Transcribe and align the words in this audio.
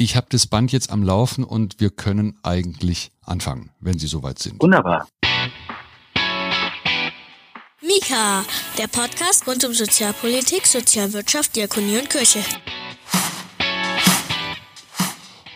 Ich 0.00 0.16
habe 0.16 0.28
das 0.30 0.46
Band 0.46 0.72
jetzt 0.72 0.90
am 0.90 1.02
Laufen 1.02 1.44
und 1.44 1.78
wir 1.78 1.90
können 1.90 2.38
eigentlich 2.42 3.12
anfangen, 3.20 3.68
wenn 3.80 3.98
Sie 3.98 4.06
soweit 4.06 4.38
sind. 4.38 4.62
Wunderbar. 4.62 5.06
Mika, 7.82 8.42
der 8.78 8.86
Podcast 8.86 9.46
rund 9.46 9.62
um 9.62 9.74
Sozialpolitik, 9.74 10.66
Sozialwirtschaft, 10.66 11.54
Diakonie 11.54 11.98
und 11.98 12.08
Kirche. 12.08 12.42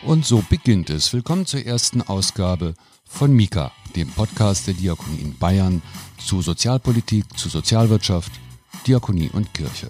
Und 0.05 0.27
so 0.27 0.45
beginnt 0.51 0.91
es. 0.91 1.15
Willkommen 1.15 1.47
zur 1.47 1.65
ersten 1.65 2.03
Ausgabe 2.03 2.75
von 3.09 3.33
Mika, 3.33 3.73
dem 3.97 4.11
Podcast 4.11 4.67
der 4.67 4.75
Diakonie 4.75 5.23
in 5.23 5.39
Bayern 5.39 5.81
zu 6.19 6.43
Sozialpolitik, 6.43 7.25
zu 7.39 7.49
Sozialwirtschaft, 7.49 8.33
Diakonie 8.87 9.31
und 9.33 9.55
Kirche. 9.55 9.89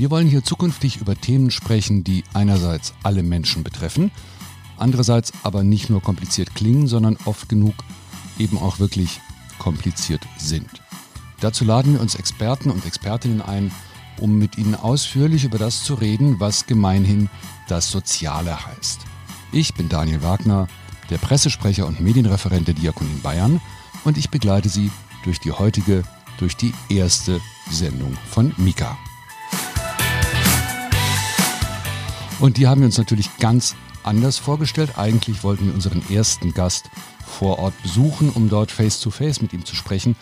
Wir 0.00 0.10
wollen 0.10 0.28
hier 0.28 0.42
zukünftig 0.42 0.96
über 0.96 1.14
Themen 1.14 1.50
sprechen, 1.50 2.04
die 2.04 2.24
einerseits 2.32 2.94
alle 3.02 3.22
Menschen 3.22 3.62
betreffen, 3.62 4.10
andererseits 4.78 5.30
aber 5.42 5.62
nicht 5.62 5.90
nur 5.90 6.00
kompliziert 6.00 6.54
klingen, 6.54 6.86
sondern 6.86 7.18
oft 7.26 7.50
genug 7.50 7.74
eben 8.38 8.56
auch 8.56 8.78
wirklich 8.78 9.20
kompliziert 9.58 10.22
sind. 10.38 10.70
Dazu 11.40 11.66
laden 11.66 11.92
wir 11.92 12.00
uns 12.00 12.14
Experten 12.14 12.70
und 12.70 12.86
Expertinnen 12.86 13.42
ein, 13.42 13.72
um 14.18 14.38
mit 14.38 14.56
ihnen 14.56 14.74
ausführlich 14.74 15.44
über 15.44 15.58
das 15.58 15.84
zu 15.84 15.92
reden, 15.92 16.40
was 16.40 16.64
gemeinhin 16.64 17.28
das 17.68 17.90
Soziale 17.90 18.56
heißt. 18.68 19.00
Ich 19.52 19.74
bin 19.74 19.90
Daniel 19.90 20.22
Wagner, 20.22 20.66
der 21.10 21.18
Pressesprecher 21.18 21.86
und 21.86 22.00
Medienreferent 22.00 22.66
der 22.66 22.74
Diakonie 22.74 23.20
Bayern 23.22 23.60
und 24.04 24.16
ich 24.16 24.30
begleite 24.30 24.70
Sie 24.70 24.90
durch 25.24 25.40
die 25.40 25.52
heutige, 25.52 26.04
durch 26.38 26.56
die 26.56 26.72
erste 26.88 27.38
Sendung 27.70 28.16
von 28.30 28.54
Mika. 28.56 28.96
Und 32.40 32.56
die 32.56 32.66
haben 32.66 32.80
wir 32.80 32.86
uns 32.86 32.96
natürlich 32.96 33.36
ganz 33.38 33.76
anders 34.02 34.38
vorgestellt. 34.38 34.96
Eigentlich 34.96 35.44
wollten 35.44 35.66
wir 35.66 35.74
unseren 35.74 36.02
ersten 36.10 36.54
Gast 36.54 36.90
vor 37.26 37.58
Ort 37.58 37.74
besuchen, 37.82 38.30
um 38.30 38.48
dort 38.48 38.70
face-to-face 38.70 39.38
-face 39.38 39.42
mit 39.42 39.52
ihm 39.52 39.66
zu 39.66 39.76
sprechen. 39.76 40.16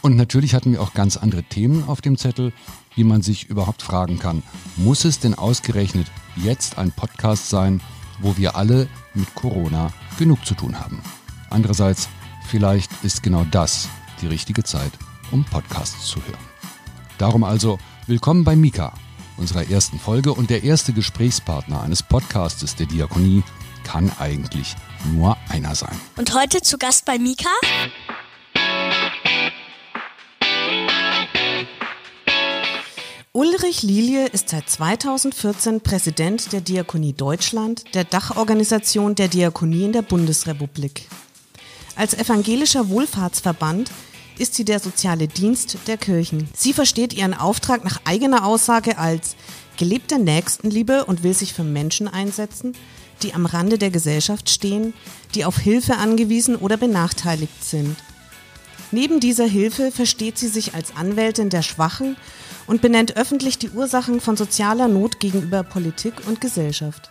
Und 0.00 0.16
natürlich 0.16 0.54
hatten 0.54 0.72
wir 0.72 0.80
auch 0.80 0.94
ganz 0.94 1.18
andere 1.18 1.42
Themen 1.42 1.84
auf 1.86 2.00
dem 2.00 2.16
Zettel, 2.16 2.52
wie 2.94 3.04
man 3.04 3.20
sich 3.20 3.50
überhaupt 3.50 3.82
fragen 3.82 4.18
kann, 4.18 4.42
muss 4.76 5.04
es 5.04 5.20
denn 5.20 5.34
ausgerechnet 5.34 6.06
jetzt 6.36 6.78
ein 6.78 6.92
Podcast 6.92 7.50
sein, 7.50 7.80
wo 8.20 8.36
wir 8.36 8.56
alle 8.56 8.88
mit 9.14 9.34
Corona 9.34 9.92
genug 10.18 10.44
zu 10.46 10.54
tun 10.54 10.80
haben? 10.80 11.02
Andererseits, 11.50 12.08
vielleicht 12.46 12.90
ist 13.02 13.22
genau 13.22 13.44
das 13.50 13.88
die 14.22 14.28
richtige 14.28 14.64
Zeit, 14.64 14.92
um 15.30 15.44
Podcasts 15.44 16.06
zu 16.06 16.20
hören. 16.24 16.44
Darum 17.18 17.44
also, 17.44 17.78
willkommen 18.06 18.44
bei 18.44 18.56
Mika, 18.56 18.94
unserer 19.40 19.68
ersten 19.68 19.98
Folge 19.98 20.32
und 20.32 20.50
der 20.50 20.62
erste 20.62 20.92
Gesprächspartner 20.92 21.82
eines 21.82 22.02
Podcastes 22.02 22.76
der 22.76 22.86
Diakonie 22.86 23.42
kann 23.84 24.12
eigentlich 24.18 24.76
nur 25.12 25.36
einer 25.48 25.74
sein. 25.74 25.98
Und 26.16 26.34
heute 26.34 26.60
zu 26.60 26.78
Gast 26.78 27.06
bei 27.06 27.18
Mika? 27.18 27.48
Ulrich 33.32 33.82
Lilie 33.82 34.26
ist 34.26 34.50
seit 34.50 34.68
2014 34.68 35.80
Präsident 35.80 36.52
der 36.52 36.60
Diakonie 36.60 37.12
Deutschland, 37.12 37.94
der 37.94 38.04
Dachorganisation 38.04 39.14
der 39.14 39.28
Diakonie 39.28 39.86
in 39.86 39.92
der 39.92 40.02
Bundesrepublik. 40.02 41.08
Als 41.96 42.12
evangelischer 42.14 42.88
Wohlfahrtsverband 42.88 43.90
ist 44.40 44.54
sie 44.54 44.64
der 44.64 44.80
soziale 44.80 45.28
Dienst 45.28 45.76
der 45.86 45.98
Kirchen. 45.98 46.48
Sie 46.56 46.72
versteht 46.72 47.12
ihren 47.12 47.34
Auftrag 47.34 47.84
nach 47.84 48.00
eigener 48.04 48.46
Aussage 48.46 48.96
als 48.96 49.36
gelebte 49.76 50.18
Nächstenliebe 50.18 51.04
und 51.04 51.22
will 51.22 51.34
sich 51.34 51.52
für 51.52 51.62
Menschen 51.62 52.08
einsetzen, 52.08 52.74
die 53.22 53.34
am 53.34 53.44
Rande 53.44 53.76
der 53.76 53.90
Gesellschaft 53.90 54.48
stehen, 54.48 54.94
die 55.34 55.44
auf 55.44 55.58
Hilfe 55.58 55.96
angewiesen 55.96 56.56
oder 56.56 56.78
benachteiligt 56.78 57.62
sind. 57.62 57.96
Neben 58.92 59.20
dieser 59.20 59.46
Hilfe 59.46 59.92
versteht 59.92 60.38
sie 60.38 60.48
sich 60.48 60.74
als 60.74 60.96
Anwältin 60.96 61.50
der 61.50 61.62
Schwachen 61.62 62.16
und 62.66 62.80
benennt 62.80 63.16
öffentlich 63.16 63.58
die 63.58 63.70
Ursachen 63.70 64.20
von 64.20 64.36
sozialer 64.36 64.88
Not 64.88 65.20
gegenüber 65.20 65.62
Politik 65.62 66.14
und 66.26 66.40
Gesellschaft. 66.40 67.10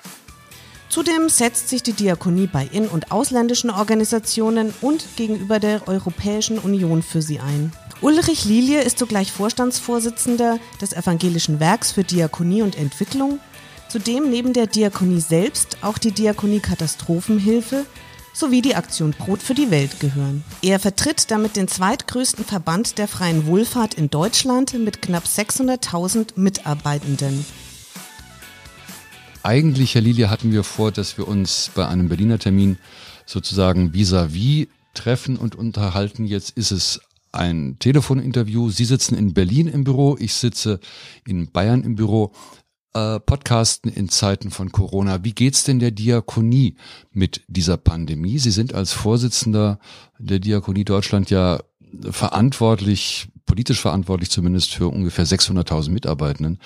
Zudem 0.90 1.30
setzt 1.30 1.70
sich 1.70 1.84
die 1.84 1.94
Diakonie 1.94 2.48
bei 2.48 2.68
in- 2.72 2.88
und 2.88 3.12
ausländischen 3.12 3.70
Organisationen 3.70 4.74
und 4.82 5.06
gegenüber 5.16 5.60
der 5.60 5.88
Europäischen 5.88 6.58
Union 6.58 7.04
für 7.04 7.22
sie 7.22 7.40
ein. 7.40 7.72
Ulrich 8.02 8.46
Lilie 8.46 8.82
ist 8.82 8.98
zugleich 8.98 9.32
Vorstandsvorsitzender 9.32 10.58
des 10.82 10.94
Evangelischen 10.94 11.60
Werks 11.60 11.92
für 11.92 12.04
Diakonie 12.04 12.64
und 12.64 12.76
Entwicklung, 12.76 13.40
zudem 13.88 14.32
neben 14.32 14.54
der 14.54 14.66
Diakonie 14.66 15.22
selbst 15.22 15.78
auch 15.82 16.00
die 16.00 16.12
Diakonie 16.12 16.60
Katastrophenhilfe 16.60 17.86
sowie 18.34 18.62
die 18.62 18.76
Aktion 18.76 19.12
Brot 19.12 19.42
für 19.42 19.54
die 19.54 19.70
Welt 19.70 20.00
gehören. 20.00 20.44
Er 20.62 20.80
vertritt 20.80 21.30
damit 21.30 21.56
den 21.56 21.68
zweitgrößten 21.68 22.46
Verband 22.46 22.98
der 22.98 23.08
freien 23.08 23.46
Wohlfahrt 23.46 23.94
in 23.94 24.10
Deutschland 24.10 24.74
mit 24.74 25.02
knapp 25.02 25.26
600.000 25.26 26.30
Mitarbeitenden. 26.36 27.46
Eigentlich, 29.42 29.96
Herr 29.96 30.02
Lilie, 30.02 30.30
hatten 30.30 30.52
wir 30.52 30.64
vor, 30.64 30.92
dass 30.92 31.18
wir 31.18 31.28
uns 31.28 31.72
bei 31.74 31.88
einem 31.88 32.10
Berliner 32.10 32.40
Termin 32.40 32.78
sozusagen 33.26 33.94
vis-à-vis 33.94 34.66
-vis 34.66 34.68
treffen 34.94 35.38
und 35.38 35.56
unterhalten. 35.56 36.26
Jetzt 36.26 36.58
ist 36.58 36.72
es 36.72 37.00
ein 37.32 37.78
Telefoninterview. 37.80 38.70
Sie 38.70 38.86
sitzen 38.86 39.16
in 39.16 39.34
Berlin 39.34 39.68
im 39.68 39.84
Büro, 39.84 40.18
ich 40.20 40.34
sitze 40.34 40.80
in 41.26 41.52
Bayern 41.52 41.84
im 41.84 41.96
Büro 41.96 42.34
äh, 42.94 43.20
Podcasten 43.20 43.92
in 43.92 44.10
Zeiten 44.10 44.52
von 44.52 44.72
Corona. 44.72 45.24
Wie 45.24 45.34
geht's 45.34 45.64
denn 45.64 45.80
der 45.80 45.92
Diakonie 45.92 46.76
mit 47.12 47.42
dieser 47.48 47.78
Pandemie? 47.78 48.40
Sie 48.40 48.52
sind 48.52 48.74
als 48.74 48.94
Vorsitzender 48.94 49.80
der 50.18 50.40
Diakonie 50.40 50.86
Deutschland 50.86 51.30
ja 51.30 51.60
verantwortlich, 52.10 53.30
politisch 53.50 53.82
verantwortlich 53.82 54.30
zumindest 54.30 54.74
für 54.74 54.88
ungefähr 54.88 55.26
600.000 55.26 55.92
Mitarbeitenden. 55.92 56.60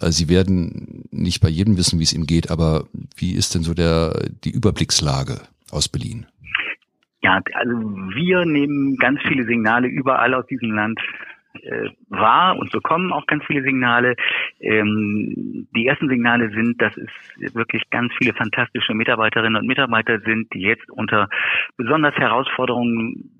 Äh, 0.00 0.10
Sie 0.12 0.28
werden 0.28 1.04
nicht 1.10 1.40
bei 1.42 1.48
jedem 1.48 1.76
wissen, 1.76 1.98
wie 1.98 2.04
es 2.04 2.14
ihm 2.14 2.26
geht, 2.26 2.50
aber 2.50 2.86
wie 3.16 3.34
ist 3.34 3.54
denn 3.54 3.62
so 3.62 3.74
der, 3.74 4.14
die 4.44 4.50
Überblickslage 4.50 5.40
aus 5.70 5.88
Berlin? 5.88 6.26
Ja, 7.22 7.40
also 7.54 7.72
wir 8.14 8.46
nehmen 8.46 8.96
ganz 8.96 9.20
viele 9.26 9.44
Signale 9.44 9.88
überall 9.88 10.32
aus 10.34 10.46
diesem 10.46 10.70
Land 10.70 11.00
äh, 11.62 11.90
wahr 12.08 12.56
und 12.58 12.70
bekommen 12.72 13.12
auch 13.12 13.26
ganz 13.26 13.44
viele 13.46 13.62
Signale. 13.62 14.16
Ähm, 14.60 15.68
die 15.74 15.86
ersten 15.86 16.08
Signale 16.08 16.50
sind, 16.50 16.80
dass 16.80 16.96
es 16.96 17.54
wirklich 17.54 17.82
ganz 17.90 18.12
viele 18.18 18.34
fantastische 18.34 18.94
Mitarbeiterinnen 18.94 19.60
und 19.60 19.66
Mitarbeiter 19.66 20.20
sind, 20.20 20.52
die 20.54 20.60
jetzt 20.60 20.88
unter 20.90 21.28
besonders 21.76 22.14
Herausforderungen 22.16 23.30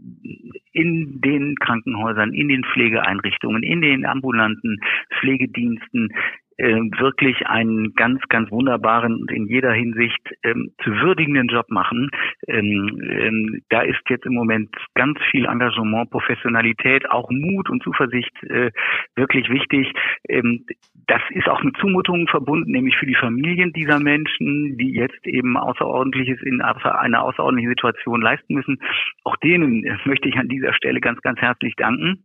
in 0.73 1.21
den 1.21 1.57
Krankenhäusern, 1.57 2.33
in 2.33 2.49
den 2.49 2.65
Pflegeeinrichtungen, 2.65 3.63
in 3.63 3.81
den 3.81 4.07
ambulanten 4.07 4.81
Pflegediensten 5.19 6.13
wirklich 6.59 7.47
einen 7.47 7.95
ganz, 7.95 8.21
ganz 8.29 8.51
wunderbaren 8.51 9.23
und 9.23 9.31
in 9.31 9.47
jeder 9.47 9.73
Hinsicht 9.73 10.21
ähm, 10.43 10.73
zu 10.83 10.91
würdigenden 10.91 11.47
Job 11.47 11.71
machen. 11.71 12.11
Ähm, 12.49 13.01
ähm, 13.09 13.63
da 13.69 13.83
ist 13.83 14.01
jetzt 14.09 14.27
im 14.27 14.35
Moment 14.35 14.75
ganz 14.95 15.19
viel 15.31 15.47
Engagement, 15.47 16.11
Professionalität, 16.11 17.09
auch 17.11 17.31
Mut 17.31 17.71
und 17.71 17.83
Zuversicht 17.85 18.33
äh, 18.45 18.73
wirklich 19.15 19.49
wichtig. 19.51 19.93
Ähm, 20.29 20.67
das 21.07 21.23
ist 21.31 21.49
auch 21.49 21.63
mit 21.63 21.77
Zumutungen 21.77 22.27
verbunden, 22.27 22.73
nämlich 22.73 22.97
für 22.97 23.07
die 23.07 23.15
Familien 23.15 23.73
dieser 23.73 24.01
Menschen, 24.01 24.77
die 24.79 24.93
jetzt 24.93 25.27
eben 25.27 25.57
Außerordentliches 25.57 26.43
in 26.43 26.61
einer 26.61 27.23
außerordentlichen 27.23 27.71
Situation 27.71 28.21
leisten 28.21 28.55
müssen. 28.55 28.81
Auch 29.25 29.37
denen 29.37 29.85
möchte 30.05 30.29
ich 30.29 30.37
an 30.37 30.49
dieser 30.49 30.75
Stelle 30.75 31.01
ganz, 31.01 31.21
ganz 31.23 31.41
herzlich 31.41 31.75
danken. 31.77 32.25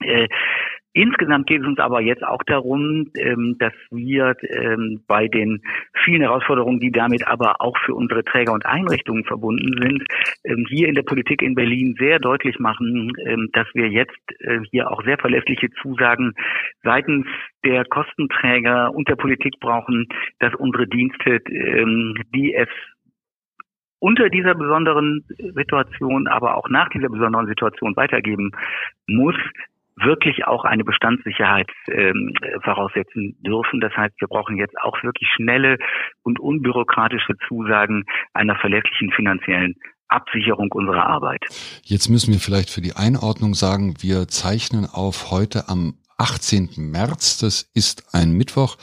Äh, 0.00 0.28
Insgesamt 0.96 1.46
geht 1.46 1.60
es 1.60 1.66
uns 1.66 1.78
aber 1.78 2.00
jetzt 2.00 2.24
auch 2.24 2.42
darum, 2.44 3.10
ähm, 3.18 3.56
dass 3.58 3.74
wir 3.90 4.34
ähm, 4.48 5.02
bei 5.06 5.28
den 5.28 5.60
vielen 6.04 6.22
Herausforderungen, 6.22 6.80
die 6.80 6.90
damit 6.90 7.26
aber 7.28 7.60
auch 7.60 7.76
für 7.84 7.94
unsere 7.94 8.24
Träger 8.24 8.54
und 8.54 8.64
Einrichtungen 8.64 9.22
verbunden 9.24 9.78
sind, 9.82 10.02
ähm, 10.44 10.64
hier 10.70 10.88
in 10.88 10.94
der 10.94 11.02
Politik 11.02 11.42
in 11.42 11.54
Berlin 11.54 11.96
sehr 11.98 12.18
deutlich 12.18 12.58
machen, 12.58 13.12
dass 13.52 13.66
wir 13.74 13.88
jetzt 13.88 14.16
äh, 14.38 14.60
hier 14.70 14.90
auch 14.90 15.04
sehr 15.04 15.18
verlässliche 15.18 15.68
Zusagen 15.82 16.32
seitens 16.82 17.26
der 17.62 17.84
Kostenträger 17.84 18.94
und 18.94 19.06
der 19.06 19.16
Politik 19.16 19.60
brauchen, 19.60 20.08
dass 20.38 20.54
unsere 20.54 20.86
Dienste, 20.86 21.40
die 21.40 22.54
es 22.54 22.68
unter 23.98 24.30
dieser 24.30 24.54
besonderen 24.54 25.24
Situation, 25.54 26.28
aber 26.28 26.56
auch 26.56 26.68
nach 26.68 26.88
dieser 26.90 27.08
besonderen 27.08 27.48
Situation 27.48 27.96
weitergeben 27.96 28.52
muss, 29.06 29.34
wirklich 29.96 30.46
auch 30.46 30.64
eine 30.64 30.84
Bestandssicherheit 30.84 31.70
ähm, 31.88 32.34
voraussetzen 32.62 33.36
dürfen. 33.40 33.80
Das 33.80 33.92
heißt, 33.96 34.14
wir 34.20 34.28
brauchen 34.28 34.56
jetzt 34.56 34.76
auch 34.80 35.02
wirklich 35.02 35.28
schnelle 35.34 35.78
und 36.22 36.38
unbürokratische 36.38 37.34
Zusagen 37.48 38.04
einer 38.34 38.56
verlässlichen 38.56 39.10
finanziellen 39.12 39.74
Absicherung 40.08 40.70
unserer 40.72 41.06
Arbeit. 41.06 41.44
Jetzt 41.82 42.08
müssen 42.08 42.32
wir 42.32 42.40
vielleicht 42.40 42.70
für 42.70 42.80
die 42.80 42.94
Einordnung 42.94 43.54
sagen, 43.54 43.94
wir 44.00 44.28
zeichnen 44.28 44.86
auf 44.86 45.30
heute 45.30 45.68
am 45.68 45.94
18. 46.18 46.70
März, 46.76 47.38
das 47.38 47.70
ist 47.74 48.14
ein 48.14 48.32
Mittwoch 48.32 48.76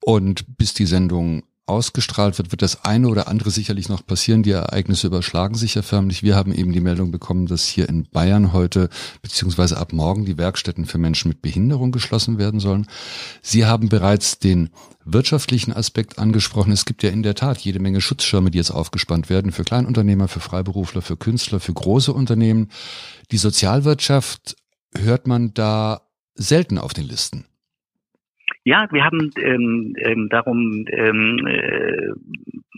und 0.00 0.56
bis 0.58 0.74
die 0.74 0.86
Sendung 0.86 1.42
ausgestrahlt 1.66 2.38
wird, 2.38 2.50
wird 2.50 2.62
das 2.62 2.84
eine 2.84 3.08
oder 3.08 3.28
andere 3.28 3.50
sicherlich 3.50 3.88
noch 3.88 4.04
passieren. 4.04 4.42
Die 4.42 4.50
Ereignisse 4.50 5.06
überschlagen 5.06 5.54
sich 5.54 5.74
ja 5.74 5.82
förmlich. 5.82 6.22
Wir 6.22 6.34
haben 6.34 6.52
eben 6.52 6.72
die 6.72 6.80
Meldung 6.80 7.12
bekommen, 7.12 7.46
dass 7.46 7.64
hier 7.64 7.88
in 7.88 8.08
Bayern 8.10 8.52
heute 8.52 8.88
beziehungsweise 9.22 9.76
ab 9.76 9.92
morgen 9.92 10.24
die 10.24 10.38
Werkstätten 10.38 10.86
für 10.86 10.98
Menschen 10.98 11.28
mit 11.28 11.40
Behinderung 11.40 11.92
geschlossen 11.92 12.38
werden 12.38 12.58
sollen. 12.58 12.86
Sie 13.42 13.64
haben 13.64 13.88
bereits 13.88 14.38
den 14.38 14.70
wirtschaftlichen 15.04 15.72
Aspekt 15.72 16.18
angesprochen. 16.18 16.72
Es 16.72 16.84
gibt 16.84 17.02
ja 17.02 17.10
in 17.10 17.22
der 17.22 17.34
Tat 17.34 17.58
jede 17.58 17.78
Menge 17.78 18.00
Schutzschirme, 18.00 18.50
die 18.50 18.58
jetzt 18.58 18.70
aufgespannt 18.72 19.30
werden 19.30 19.52
für 19.52 19.64
Kleinunternehmer, 19.64 20.28
für 20.28 20.40
Freiberufler, 20.40 21.02
für 21.02 21.16
Künstler, 21.16 21.60
für 21.60 21.72
große 21.72 22.12
Unternehmen. 22.12 22.70
Die 23.30 23.38
Sozialwirtschaft 23.38 24.56
hört 24.96 25.26
man 25.26 25.54
da 25.54 26.02
selten 26.34 26.78
auf 26.78 26.92
den 26.92 27.06
Listen. 27.06 27.46
Ja, 28.64 28.86
wir 28.92 29.04
haben 29.04 29.30
ähm, 29.38 29.94
ähm, 29.98 30.28
darum 30.28 30.84
ähm, 30.88 31.46
äh, 31.46 32.12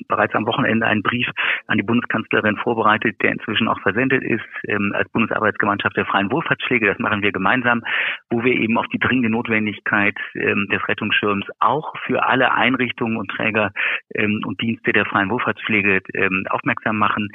bereits 0.09 0.35
am 0.35 0.47
Wochenende 0.47 0.87
einen 0.87 1.03
Brief 1.03 1.29
an 1.67 1.77
die 1.77 1.85
Bundeskanzlerin 1.85 2.57
vorbereitet, 2.57 3.21
der 3.23 3.33
inzwischen 3.33 3.69
auch 3.69 3.81
versendet 3.81 4.23
ist, 4.23 4.45
ähm, 4.67 4.93
als 4.95 5.11
Bundesarbeitsgemeinschaft 5.11 5.97
der 5.97 6.07
freien 6.07 6.31
Wohlfahrtspflege. 6.31 6.87
Das 6.87 6.99
machen 6.99 7.23
wir 7.23 7.33
gemeinsam, 7.33 7.83
wo 8.31 8.43
wir 8.43 8.53
eben 8.53 8.79
auf 8.79 8.87
die 8.89 8.99
dringende 8.99 9.31
Notwendigkeit 9.31 10.17
ähm, 10.35 10.69
des 10.71 10.87
Rettungsschirms 10.89 11.47
auch 11.61 11.95
für 12.07 12.25
alle 12.25 12.53
Einrichtungen 12.53 13.17
und 13.17 13.31
Träger 13.31 13.73
ähm, 14.15 14.41
und 14.47 14.61
Dienste 14.61 14.93
der 14.93 15.07
freien 15.07 15.31
Wohlfahrtspflege 15.31 16.01
ähm, 16.15 16.47
aufmerksam 16.49 16.99
machen. 16.99 17.29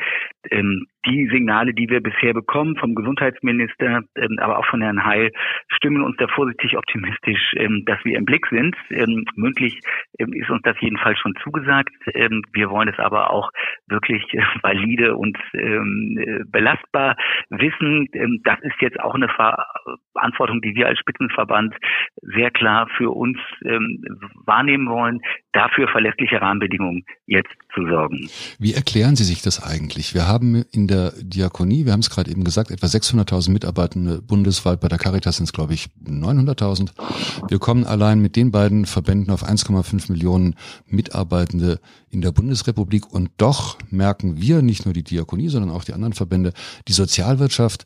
Ähm, 0.49 0.87
die 1.05 1.27
Signale, 1.31 1.73
die 1.73 1.89
wir 1.89 2.01
bisher 2.01 2.33
bekommen 2.33 2.75
vom 2.75 2.95
Gesundheitsminister, 2.95 4.01
ähm, 4.15 4.37
aber 4.39 4.59
auch 4.59 4.65
von 4.65 4.81
Herrn 4.81 5.05
Heil, 5.05 5.31
stimmen 5.69 6.03
uns 6.03 6.17
da 6.17 6.27
vorsichtig 6.27 6.77
optimistisch, 6.77 7.53
ähm, 7.55 7.83
dass 7.85 8.03
wir 8.03 8.17
im 8.17 8.25
Blick 8.25 8.45
sind. 8.47 8.75
Ähm, 8.89 9.25
mündlich 9.35 9.79
ist 10.17 10.49
uns 10.49 10.61
das 10.63 10.75
jedenfalls 10.81 11.17
schon 11.19 11.35
zugesagt. 11.43 11.93
Wir 12.53 12.69
wollen 12.69 12.89
es 12.89 12.99
aber 12.99 13.31
auch 13.31 13.51
wirklich 13.87 14.23
äh, 14.33 14.41
valide 14.61 15.15
und 15.15 15.37
äh, 15.53 16.43
belastbar 16.45 17.15
wissen. 17.49 18.07
das 18.43 18.59
ist 18.61 18.81
jetzt 18.81 18.99
auch 18.99 19.15
eine 19.15 19.29
Verantwortung, 20.13 20.61
die 20.61 20.75
wir 20.75 20.87
als 20.87 20.99
Spitzenverband 20.99 21.75
sehr 22.21 22.51
klar 22.51 22.87
für 22.97 23.11
uns 23.11 23.37
wahrnehmen 24.45 24.89
wollen, 24.89 25.21
dafür 25.53 25.87
verlässliche 25.87 26.41
Rahmenbedingungen 26.41 27.03
jetzt 27.25 27.49
zu 27.73 27.81
sorgen. 27.87 28.29
Wie 28.59 28.73
erklären 28.73 29.15
Sie 29.15 29.23
sich 29.23 29.41
das 29.41 29.61
eigentlich? 29.63 30.13
Wir 30.13 30.27
haben 30.27 30.63
in 30.71 30.87
der 30.87 31.13
Diakonie, 31.21 31.85
wir 31.85 31.93
haben 31.93 32.01
es 32.01 32.09
gerade 32.09 32.29
eben 32.29 32.43
gesagt, 32.43 32.71
etwa 32.71 32.85
600.000 32.85 33.51
Mitarbeitende 33.51 34.21
bundesweit. 34.21 34.79
Bei 34.79 34.87
der 34.87 34.99
Caritas 34.99 35.37
sind 35.37 35.45
es, 35.45 35.53
glaube 35.53 35.73
ich, 35.73 35.87
900.000. 36.05 36.91
Wir 37.49 37.59
kommen 37.59 37.85
allein 37.85 38.19
mit 38.19 38.35
den 38.35 38.51
beiden 38.51 38.85
Verbänden 38.85 39.33
auf 39.33 39.43
1,5 39.43 40.11
Millionen 40.11 40.55
Mitarbeitende 40.85 41.79
in 42.09 42.21
der 42.21 42.31
Bundesrepublik. 42.31 43.11
Und 43.11 43.31
doch 43.37 43.77
merken 43.89 44.39
wir, 44.39 44.61
nicht 44.61 44.85
nur 44.85 44.93
die 44.93 45.03
Diakonie, 45.03 45.49
sondern 45.49 45.71
auch 45.71 45.83
die 45.83 45.93
anderen 45.93 46.13
Verbände, 46.13 46.53
die 46.87 46.93
Sozialwirtschaft 46.93 47.85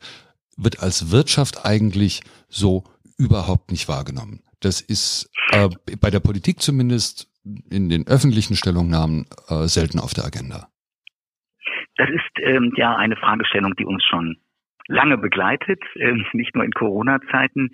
wird 0.57 0.81
als 0.81 1.11
Wirtschaft 1.11 1.65
eigentlich 1.65 2.21
so 2.49 2.83
überhaupt 3.17 3.71
nicht 3.71 3.87
wahrgenommen. 3.87 4.41
Das 4.59 4.81
ist 4.81 5.29
äh, 5.51 5.69
bei 5.99 6.09
der 6.09 6.19
Politik 6.19 6.61
zumindest 6.61 7.27
in 7.69 7.89
den 7.89 8.07
öffentlichen 8.07 8.55
Stellungnahmen 8.55 9.25
äh, 9.49 9.67
selten 9.67 9.99
auf 9.99 10.13
der 10.13 10.25
Agenda. 10.25 10.67
Das 11.97 12.09
ist 12.09 12.43
ähm, 12.43 12.73
ja 12.75 12.95
eine 12.95 13.15
Fragestellung, 13.15 13.75
die 13.75 13.85
uns 13.85 14.03
schon 14.03 14.37
lange 14.87 15.17
begleitet, 15.17 15.81
ähm, 15.95 16.25
nicht 16.33 16.55
nur 16.55 16.63
in 16.63 16.71
Corona-Zeiten. 16.71 17.69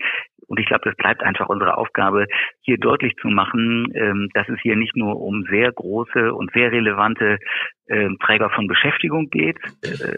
Und 0.48 0.60
ich 0.60 0.66
glaube, 0.66 0.82
das 0.86 0.96
bleibt 0.96 1.22
einfach 1.22 1.48
unsere 1.48 1.78
Aufgabe, 1.78 2.26
hier 2.62 2.80
deutlich 2.80 3.16
zu 3.22 3.28
machen, 3.28 3.86
ähm, 3.94 4.30
dass 4.34 4.50
es 4.50 4.60
hier 4.62 4.76
nicht 4.76 4.96
nur 4.96 5.22
um 5.22 5.46
sehr 5.48 5.72
große 5.72 6.34
und 6.34 6.52
sehr 6.54 6.72
relevante 6.72 7.38
äh, 7.86 8.10
Träger 8.20 8.50
von 8.50 8.68
Beschäftigung 8.68 9.30
geht, 9.30 9.58
äh, 9.84 10.18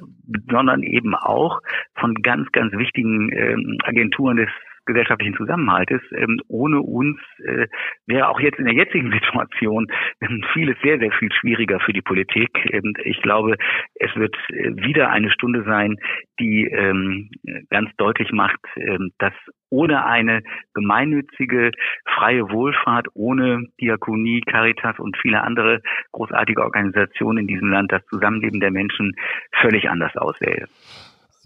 sondern 0.50 0.84
eben 0.84 1.16
auch 1.16 1.60
von 1.96 2.16
ganz, 2.16 2.50
ganz 2.54 2.72
wichtigen 2.72 3.30
äh, 3.34 3.58
Agenturen 3.84 4.38
des 4.38 4.50
gesellschaftlichen 4.94 5.36
Zusammenhaltes. 5.36 6.02
Ähm, 6.16 6.40
ohne 6.48 6.82
uns 6.82 7.20
äh, 7.44 7.68
wäre 8.06 8.30
auch 8.30 8.40
jetzt 8.40 8.60
in 8.60 8.66
der 8.66 8.74
jetzigen 8.74 9.12
Situation 9.20 9.88
ähm, 10.22 10.44
vieles 10.54 10.78
sehr, 10.84 11.00
sehr 11.00 11.12
viel 11.12 11.32
schwieriger 11.34 11.80
für 11.80 11.94
die 11.94 12.02
Politik. 12.02 12.50
Ähm, 12.72 12.94
ich 13.04 13.22
glaube, 13.22 13.58
es 13.96 14.16
wird 14.16 14.36
äh, 14.50 14.76
wieder 14.76 15.10
eine 15.10 15.32
Stunde 15.32 15.64
sein, 15.64 15.98
die 16.40 16.66
ähm, 16.66 17.30
ganz 17.70 17.90
deutlich 17.98 18.32
macht, 18.32 18.60
ähm, 18.76 19.12
dass 19.18 19.34
ohne 19.70 20.06
eine 20.06 20.44
gemeinnützige 20.74 21.72
freie 22.16 22.50
Wohlfahrt, 22.50 23.08
ohne 23.14 23.68
Diakonie, 23.80 24.42
Caritas 24.42 25.00
und 25.00 25.18
viele 25.22 25.42
andere 25.42 25.82
großartige 26.12 26.62
Organisationen 26.62 27.40
in 27.40 27.48
diesem 27.48 27.70
Land 27.70 27.92
das 27.92 28.06
Zusammenleben 28.08 28.60
der 28.60 28.72
Menschen 28.72 29.14
völlig 29.62 29.90
anders 29.90 30.16
aussähe. 30.18 30.68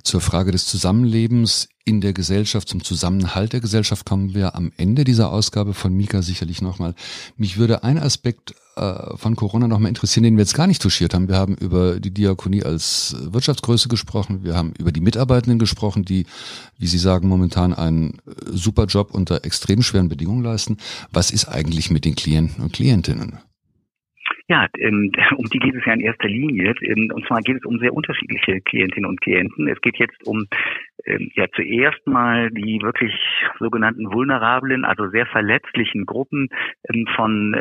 Zur 0.03 0.21
Frage 0.21 0.51
des 0.51 0.68
Zusammenlebens 0.68 1.69
in 1.86 2.02
der 2.02 2.14
Gesellschaft, 2.14 2.68
zum 2.68 2.84
Zusammenhalt 2.84 3.54
der 3.54 3.62
Gesellschaft 3.62 4.08
kommen 4.08 4.34
wir 4.34 4.56
am 4.56 4.72
Ende 4.76 5.04
dieser 5.04 5.32
Ausgabe 5.32 5.76
von 5.76 5.94
Mika 5.94 6.24
sicherlich 6.24 6.62
nochmal. 6.62 6.96
Mich 7.38 7.58
würde 7.58 7.84
ein 7.84 8.00
Aspekt 8.00 8.56
äh, 8.76 9.16
von 9.16 9.36
Corona 9.36 9.68
nochmal 9.68 9.90
interessieren, 9.90 10.24
den 10.24 10.36
wir 10.36 10.42
jetzt 10.42 10.56
gar 10.56 10.66
nicht 10.66 10.82
touchiert 10.82 11.14
haben. 11.14 11.28
Wir 11.28 11.38
haben 11.38 11.56
über 11.56 12.00
die 12.00 12.12
Diakonie 12.12 12.64
als 12.64 13.16
Wirtschaftsgröße 13.20 13.88
gesprochen. 13.88 14.44
Wir 14.44 14.56
haben 14.56 14.74
über 14.80 14.92
die 14.92 15.00
Mitarbeitenden 15.00 15.60
gesprochen, 15.60 16.04
die, 16.06 16.26
wie 16.80 16.88
Sie 16.88 16.98
sagen, 16.98 17.28
momentan 17.28 17.72
einen 17.72 18.18
äh, 18.26 18.31
super 18.52 18.86
Job 18.86 19.12
unter 19.14 19.46
extrem 19.46 19.84
schweren 19.84 20.10
Bedingungen 20.10 20.44
leisten. 20.44 20.78
Was 21.12 21.30
ist 21.30 21.46
eigentlich 21.46 21.92
mit 21.92 22.04
den 22.04 22.16
Klienten 22.16 22.64
und 22.64 22.74
Klientinnen? 22.74 23.38
Ja, 24.47 24.68
ähm, 24.77 25.12
um 25.38 25.45
die 25.45 25.59
geht 25.59 25.75
es 25.75 25.86
ja 25.86 25.94
in 25.94 26.01
erster 26.01 26.27
Linie. 26.27 26.74
Ähm, 26.81 27.12
und 27.13 27.25
zwar 27.25 27.42
geht 27.42 27.57
es 27.57 27.65
um 27.65 27.80
sehr 27.80 27.94
unterschiedliche 27.94 28.62
Klientinnen 28.62 29.09
und 29.09 29.21
Klienten. 29.21 29.68
Es 29.68 29.81
geht 29.81 29.97
jetzt 29.97 30.25
um 30.27 30.45
ähm, 31.06 31.31
ja 31.36 31.45
zuerst 31.56 32.06
mal 32.06 32.51
die 32.51 32.80
wirklich 32.81 33.13
sogenannten 33.59 34.12
vulnerablen, 34.12 34.86
also 34.86 35.09
sehr 35.09 35.25
verletzlichen 35.25 36.06
Gruppen 36.06 36.50
von 37.15 37.51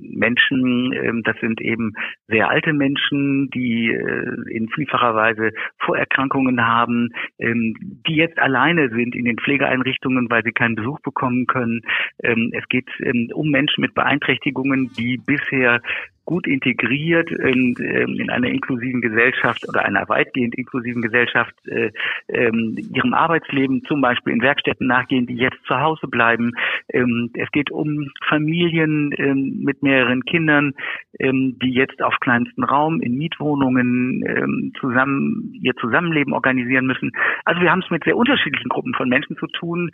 Menschen. 0.00 1.22
Das 1.24 1.36
sind 1.40 1.60
eben 1.60 1.94
sehr 2.28 2.48
alte 2.48 2.72
Menschen, 2.72 3.50
die 3.50 3.88
äh, 3.90 4.50
in 4.50 4.68
vielfacher 4.68 5.14
Weise 5.14 5.50
Vorerkrankungen 5.78 6.66
haben, 6.66 7.10
die 7.38 8.14
jetzt 8.14 8.38
alleine 8.38 8.88
sind 8.90 9.14
in 9.14 9.24
den 9.24 9.38
Pflegeeinrichtungen, 9.38 10.30
weil 10.30 10.42
sie 10.42 10.52
keinen 10.52 10.74
Besuch 10.74 11.00
bekommen 11.00 11.46
können. 11.46 11.82
Es 12.18 12.66
geht 12.68 12.88
um 13.32 13.50
Menschen 13.50 13.80
mit 13.80 13.94
Beeinträchtigungen, 13.94 14.92
die 14.96 15.18
bisher 15.18 15.80
gut 16.24 16.46
integriert 16.46 17.30
in, 17.30 17.74
ähm, 17.80 18.20
in 18.20 18.30
einer 18.30 18.48
inklusiven 18.48 19.00
Gesellschaft 19.00 19.68
oder 19.68 19.84
einer 19.84 20.08
weitgehend 20.08 20.54
inklusiven 20.54 21.02
Gesellschaft 21.02 21.54
äh, 21.66 21.90
ähm, 22.28 22.76
ihrem 22.94 23.14
Arbeitsleben 23.14 23.82
zum 23.84 24.00
Beispiel 24.00 24.32
in 24.32 24.42
Werkstätten 24.42 24.86
nachgehen, 24.86 25.26
die 25.26 25.36
jetzt 25.36 25.62
zu 25.66 25.78
Hause 25.80 26.06
bleiben. 26.06 26.52
Ähm, 26.88 27.30
es 27.34 27.50
geht 27.50 27.70
um 27.70 28.10
Familien 28.28 29.12
ähm, 29.18 29.60
mit 29.64 29.82
mehreren 29.82 30.24
Kindern, 30.24 30.74
ähm, 31.18 31.58
die 31.60 31.72
jetzt 31.72 32.02
auf 32.02 32.14
kleinsten 32.20 32.64
Raum 32.64 33.00
in 33.00 33.18
Mietwohnungen 33.18 34.24
ähm, 34.26 34.72
zusammen 34.78 35.52
ihr 35.60 35.74
Zusammenleben 35.76 36.32
organisieren 36.32 36.86
müssen. 36.86 37.12
Also 37.44 37.60
wir 37.60 37.70
haben 37.70 37.82
es 37.84 37.90
mit 37.90 38.04
sehr 38.04 38.16
unterschiedlichen 38.16 38.68
Gruppen 38.68 38.94
von 38.94 39.08
Menschen 39.08 39.36
zu 39.36 39.46
tun, 39.48 39.90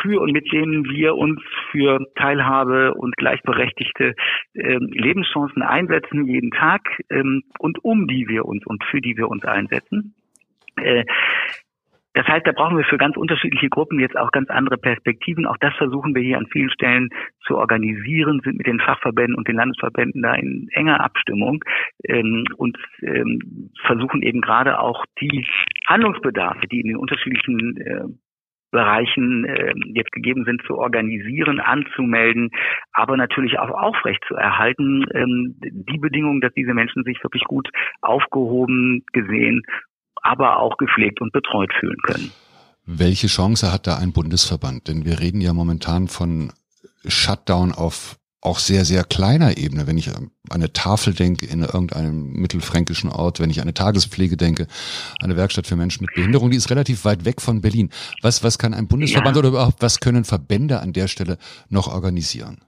für 0.00 0.20
und 0.20 0.32
mit 0.32 0.50
denen 0.52 0.84
wir 0.88 1.16
uns 1.16 1.40
für 1.70 2.06
Teilhabe 2.16 2.94
und 2.94 3.16
gleichberechtigte 3.16 4.14
ähm, 4.54 4.88
Lebenschancen 4.92 5.62
einsetzen 5.72 6.26
jeden 6.26 6.50
Tag 6.50 6.82
ähm, 7.10 7.42
und 7.58 7.84
um 7.84 8.06
die 8.06 8.28
wir 8.28 8.44
uns 8.44 8.64
und 8.66 8.84
für 8.84 9.00
die 9.00 9.16
wir 9.16 9.28
uns 9.28 9.44
einsetzen. 9.44 10.14
Äh, 10.76 11.04
das 12.14 12.26
heißt, 12.26 12.46
da 12.46 12.52
brauchen 12.52 12.76
wir 12.76 12.84
für 12.84 12.98
ganz 12.98 13.16
unterschiedliche 13.16 13.70
Gruppen 13.70 13.98
jetzt 13.98 14.18
auch 14.18 14.32
ganz 14.32 14.50
andere 14.50 14.76
Perspektiven. 14.76 15.46
Auch 15.46 15.56
das 15.56 15.74
versuchen 15.76 16.14
wir 16.14 16.22
hier 16.22 16.36
an 16.36 16.46
vielen 16.46 16.70
Stellen 16.70 17.08
zu 17.46 17.56
organisieren, 17.56 18.40
sind 18.44 18.58
mit 18.58 18.66
den 18.66 18.80
Fachverbänden 18.80 19.34
und 19.34 19.48
den 19.48 19.56
Landesverbänden 19.56 20.20
da 20.20 20.34
in 20.34 20.68
enger 20.72 21.02
Abstimmung 21.02 21.64
ähm, 22.04 22.44
und 22.56 22.76
ähm, 23.00 23.70
versuchen 23.86 24.20
eben 24.22 24.42
gerade 24.42 24.78
auch 24.78 25.06
die 25.20 25.46
Handlungsbedarfe, 25.86 26.66
die 26.68 26.80
in 26.80 26.88
den 26.88 26.96
unterschiedlichen 26.96 27.76
äh, 27.78 28.04
Bereichen 28.72 29.44
äh, 29.44 29.74
jetzt 29.94 30.10
gegeben 30.10 30.44
sind, 30.44 30.62
zu 30.66 30.76
organisieren, 30.76 31.60
anzumelden, 31.60 32.50
aber 32.92 33.16
natürlich 33.16 33.58
auch 33.58 33.70
aufrecht 33.70 34.24
zu 34.26 34.34
erhalten, 34.34 35.04
ähm, 35.14 35.54
die 35.60 35.98
Bedingungen, 35.98 36.40
dass 36.40 36.52
diese 36.54 36.74
Menschen 36.74 37.04
sich 37.04 37.22
wirklich 37.22 37.44
gut 37.44 37.68
aufgehoben, 38.00 39.04
gesehen, 39.12 39.62
aber 40.22 40.58
auch 40.58 40.76
gepflegt 40.78 41.20
und 41.20 41.32
betreut 41.32 41.72
fühlen 41.78 41.98
können. 42.02 42.32
Welche 42.84 43.28
Chance 43.28 43.72
hat 43.72 43.86
da 43.86 43.98
ein 43.98 44.12
Bundesverband? 44.12 44.88
Denn 44.88 45.04
wir 45.04 45.20
reden 45.20 45.40
ja 45.40 45.52
momentan 45.52 46.08
von 46.08 46.52
Shutdown 47.06 47.72
auf 47.72 48.16
auch 48.42 48.58
sehr, 48.58 48.84
sehr 48.84 49.04
kleiner 49.04 49.56
Ebene, 49.56 49.86
wenn 49.86 49.96
ich 49.96 50.14
an 50.14 50.30
eine 50.50 50.72
Tafel 50.72 51.14
denke 51.14 51.46
in 51.46 51.62
irgendeinem 51.62 52.32
mittelfränkischen 52.32 53.08
Ort, 53.08 53.38
wenn 53.38 53.50
ich 53.50 53.58
an 53.58 53.62
eine 53.62 53.74
Tagespflege 53.74 54.36
denke, 54.36 54.66
eine 55.22 55.36
Werkstatt 55.36 55.68
für 55.68 55.76
Menschen 55.76 56.04
mit 56.04 56.14
Behinderung, 56.14 56.50
die 56.50 56.56
ist 56.56 56.68
relativ 56.68 57.04
weit 57.04 57.24
weg 57.24 57.40
von 57.40 57.60
Berlin. 57.60 57.90
Was, 58.20 58.42
was 58.42 58.58
kann 58.58 58.74
ein 58.74 58.88
Bundesverband 58.88 59.36
ja. 59.36 59.40
oder 59.40 59.48
überhaupt, 59.50 59.80
was 59.80 60.00
können 60.00 60.24
Verbände 60.24 60.80
an 60.80 60.92
der 60.92 61.06
Stelle 61.06 61.38
noch 61.70 61.86
organisieren? 61.86 62.58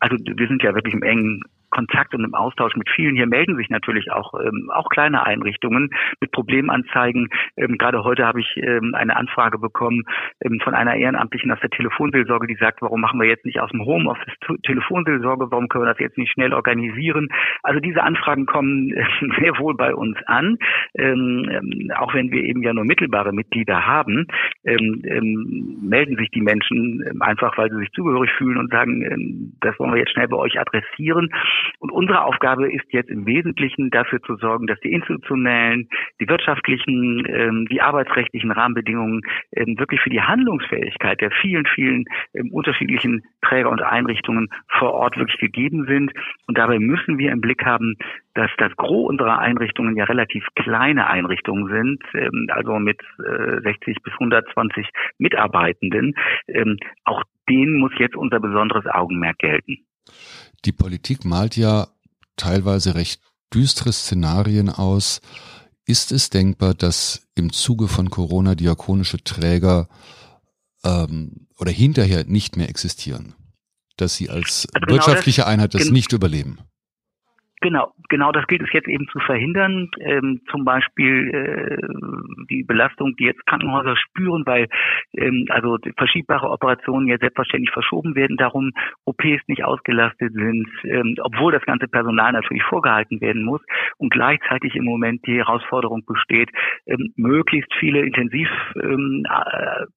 Also 0.00 0.16
wir 0.16 0.48
sind 0.48 0.62
ja 0.62 0.74
wirklich 0.74 0.94
im 0.94 1.02
engen 1.02 1.42
Kontakt 1.76 2.14
und 2.14 2.24
im 2.24 2.34
Austausch 2.34 2.74
mit 2.74 2.88
vielen. 2.88 3.16
Hier 3.16 3.26
melden 3.26 3.56
sich 3.56 3.68
natürlich 3.68 4.10
auch, 4.10 4.32
ähm, 4.40 4.70
auch 4.72 4.88
kleine 4.88 5.26
Einrichtungen 5.26 5.90
mit 6.20 6.32
Problemanzeigen. 6.32 7.28
Ähm, 7.58 7.76
gerade 7.76 8.02
heute 8.02 8.26
habe 8.26 8.40
ich 8.40 8.56
ähm, 8.56 8.94
eine 8.94 9.14
Anfrage 9.14 9.58
bekommen 9.58 10.04
ähm, 10.40 10.58
von 10.64 10.74
einer 10.74 10.94
Ehrenamtlichen 10.96 11.52
aus 11.52 11.60
der 11.60 11.68
Telefonseelsorge, 11.68 12.46
die 12.46 12.54
sagt, 12.54 12.80
warum 12.80 13.02
machen 13.02 13.20
wir 13.20 13.28
jetzt 13.28 13.44
nicht 13.44 13.60
aus 13.60 13.70
dem 13.72 13.84
Homeoffice 13.84 14.32
Telefonseelsorge, 14.62 15.50
warum 15.50 15.68
können 15.68 15.84
wir 15.84 15.92
das 15.92 16.00
jetzt 16.00 16.16
nicht 16.16 16.32
schnell 16.32 16.54
organisieren? 16.54 17.28
Also 17.62 17.78
diese 17.80 18.02
Anfragen 18.02 18.46
kommen 18.46 18.92
äh, 18.92 19.04
sehr 19.40 19.58
wohl 19.58 19.74
bei 19.74 19.94
uns 19.94 20.16
an, 20.26 20.56
ähm, 20.94 21.46
ähm, 21.50 21.90
auch 21.98 22.14
wenn 22.14 22.30
wir 22.30 22.42
eben 22.42 22.62
ja 22.62 22.72
nur 22.72 22.84
mittelbare 22.84 23.32
Mitglieder 23.32 23.86
haben, 23.86 24.26
ähm, 24.64 25.02
ähm, 25.04 25.78
melden 25.82 26.16
sich 26.16 26.30
die 26.30 26.40
Menschen 26.40 27.04
ähm, 27.06 27.20
einfach, 27.20 27.58
weil 27.58 27.70
sie 27.70 27.78
sich 27.80 27.92
zugehörig 27.92 28.30
fühlen 28.38 28.56
und 28.56 28.70
sagen, 28.70 29.02
ähm, 29.02 29.52
das 29.60 29.78
wollen 29.78 29.92
wir 29.92 29.98
jetzt 29.98 30.12
schnell 30.12 30.28
bei 30.28 30.38
euch 30.38 30.58
adressieren. 30.58 31.30
Und 31.78 31.90
unsere 31.90 32.24
Aufgabe 32.24 32.70
ist 32.72 32.84
jetzt 32.90 33.10
im 33.10 33.26
Wesentlichen 33.26 33.90
dafür 33.90 34.20
zu 34.22 34.36
sorgen, 34.36 34.66
dass 34.66 34.80
die 34.80 34.92
institutionellen, 34.92 35.88
die 36.20 36.28
wirtschaftlichen, 36.28 37.26
ähm, 37.28 37.66
die 37.70 37.80
arbeitsrechtlichen 37.80 38.50
Rahmenbedingungen 38.50 39.22
ähm, 39.52 39.78
wirklich 39.78 40.00
für 40.00 40.10
die 40.10 40.22
Handlungsfähigkeit 40.22 41.20
der 41.20 41.30
vielen, 41.30 41.66
vielen 41.66 42.04
ähm, 42.34 42.50
unterschiedlichen 42.52 43.24
Träger 43.42 43.70
und 43.70 43.82
Einrichtungen 43.82 44.48
vor 44.68 44.92
Ort 44.92 45.16
wirklich 45.16 45.38
gegeben 45.38 45.86
sind. 45.86 46.12
Und 46.46 46.58
dabei 46.58 46.78
müssen 46.78 47.18
wir 47.18 47.32
im 47.32 47.40
Blick 47.40 47.64
haben, 47.64 47.96
dass 48.34 48.50
das 48.58 48.74
Gros 48.76 49.08
unserer 49.08 49.38
Einrichtungen 49.38 49.96
ja 49.96 50.04
relativ 50.04 50.46
kleine 50.56 51.08
Einrichtungen 51.08 51.68
sind, 51.68 52.50
also 52.50 52.78
mit 52.78 53.00
äh, 53.18 53.60
60 53.62 54.02
bis 54.02 54.12
120 54.14 54.86
Mitarbeitenden. 55.18 56.14
Auch 57.04 57.22
denen 57.48 57.78
muss 57.78 57.92
jetzt 57.98 58.16
unser 58.16 58.40
besonderes 58.40 58.86
Augenmerk 58.86 59.38
gelten. 59.38 59.78
Die 60.64 60.72
Politik 60.72 61.24
malt 61.24 61.56
ja 61.56 61.88
teilweise 62.36 62.94
recht 62.94 63.20
düstere 63.52 63.92
Szenarien 63.92 64.68
aus. 64.68 65.20
Ist 65.84 66.10
es 66.12 66.30
denkbar, 66.30 66.74
dass 66.74 67.22
im 67.34 67.52
Zuge 67.52 67.88
von 67.88 68.10
Corona 68.10 68.54
diakonische 68.54 69.22
Träger 69.22 69.88
ähm, 70.84 71.46
oder 71.58 71.70
hinterher 71.70 72.24
nicht 72.24 72.56
mehr 72.56 72.68
existieren? 72.68 73.34
Dass 73.96 74.16
sie 74.16 74.28
als 74.28 74.66
also 74.72 74.80
genau 74.80 74.94
wirtschaftliche 74.94 75.42
das, 75.42 75.48
Einheit 75.48 75.74
das 75.74 75.90
nicht 75.90 76.12
überleben? 76.12 76.58
Genau, 77.62 77.92
genau 78.10 78.32
das 78.32 78.46
gilt 78.48 78.60
es 78.62 78.72
jetzt 78.72 78.86
eben 78.86 79.08
zu 79.08 79.18
verhindern. 79.20 79.88
Ähm, 80.00 80.42
zum 80.50 80.64
Beispiel 80.64 81.30
äh, 81.34 82.46
die 82.50 82.62
Belastung, 82.64 83.16
die 83.16 83.24
jetzt 83.24 83.46
Krankenhäuser 83.46 83.96
spüren, 83.96 84.44
weil 84.44 84.68
ähm, 85.14 85.46
also 85.48 85.78
verschiebbare 85.96 86.50
Operationen 86.50 87.08
ja 87.08 87.16
selbstverständlich 87.16 87.72
verschoben 87.72 88.14
werden, 88.14 88.36
darum 88.36 88.72
OPs 89.06 89.40
nicht 89.46 89.64
ausgelastet 89.64 90.34
sind, 90.34 90.68
ähm, 90.84 91.14
obwohl 91.22 91.50
das 91.50 91.64
ganze 91.64 91.88
Personal 91.88 92.32
natürlich 92.32 92.62
vorgehalten 92.64 93.22
werden 93.22 93.42
muss 93.42 93.62
und 93.96 94.12
gleichzeitig 94.12 94.76
im 94.76 94.84
Moment 94.84 95.26
die 95.26 95.38
Herausforderung 95.38 96.04
besteht, 96.04 96.50
ähm, 96.86 97.14
möglichst 97.16 97.72
viele 97.80 98.00
Intensivplätze 98.00 98.84
ähm, 98.84 99.24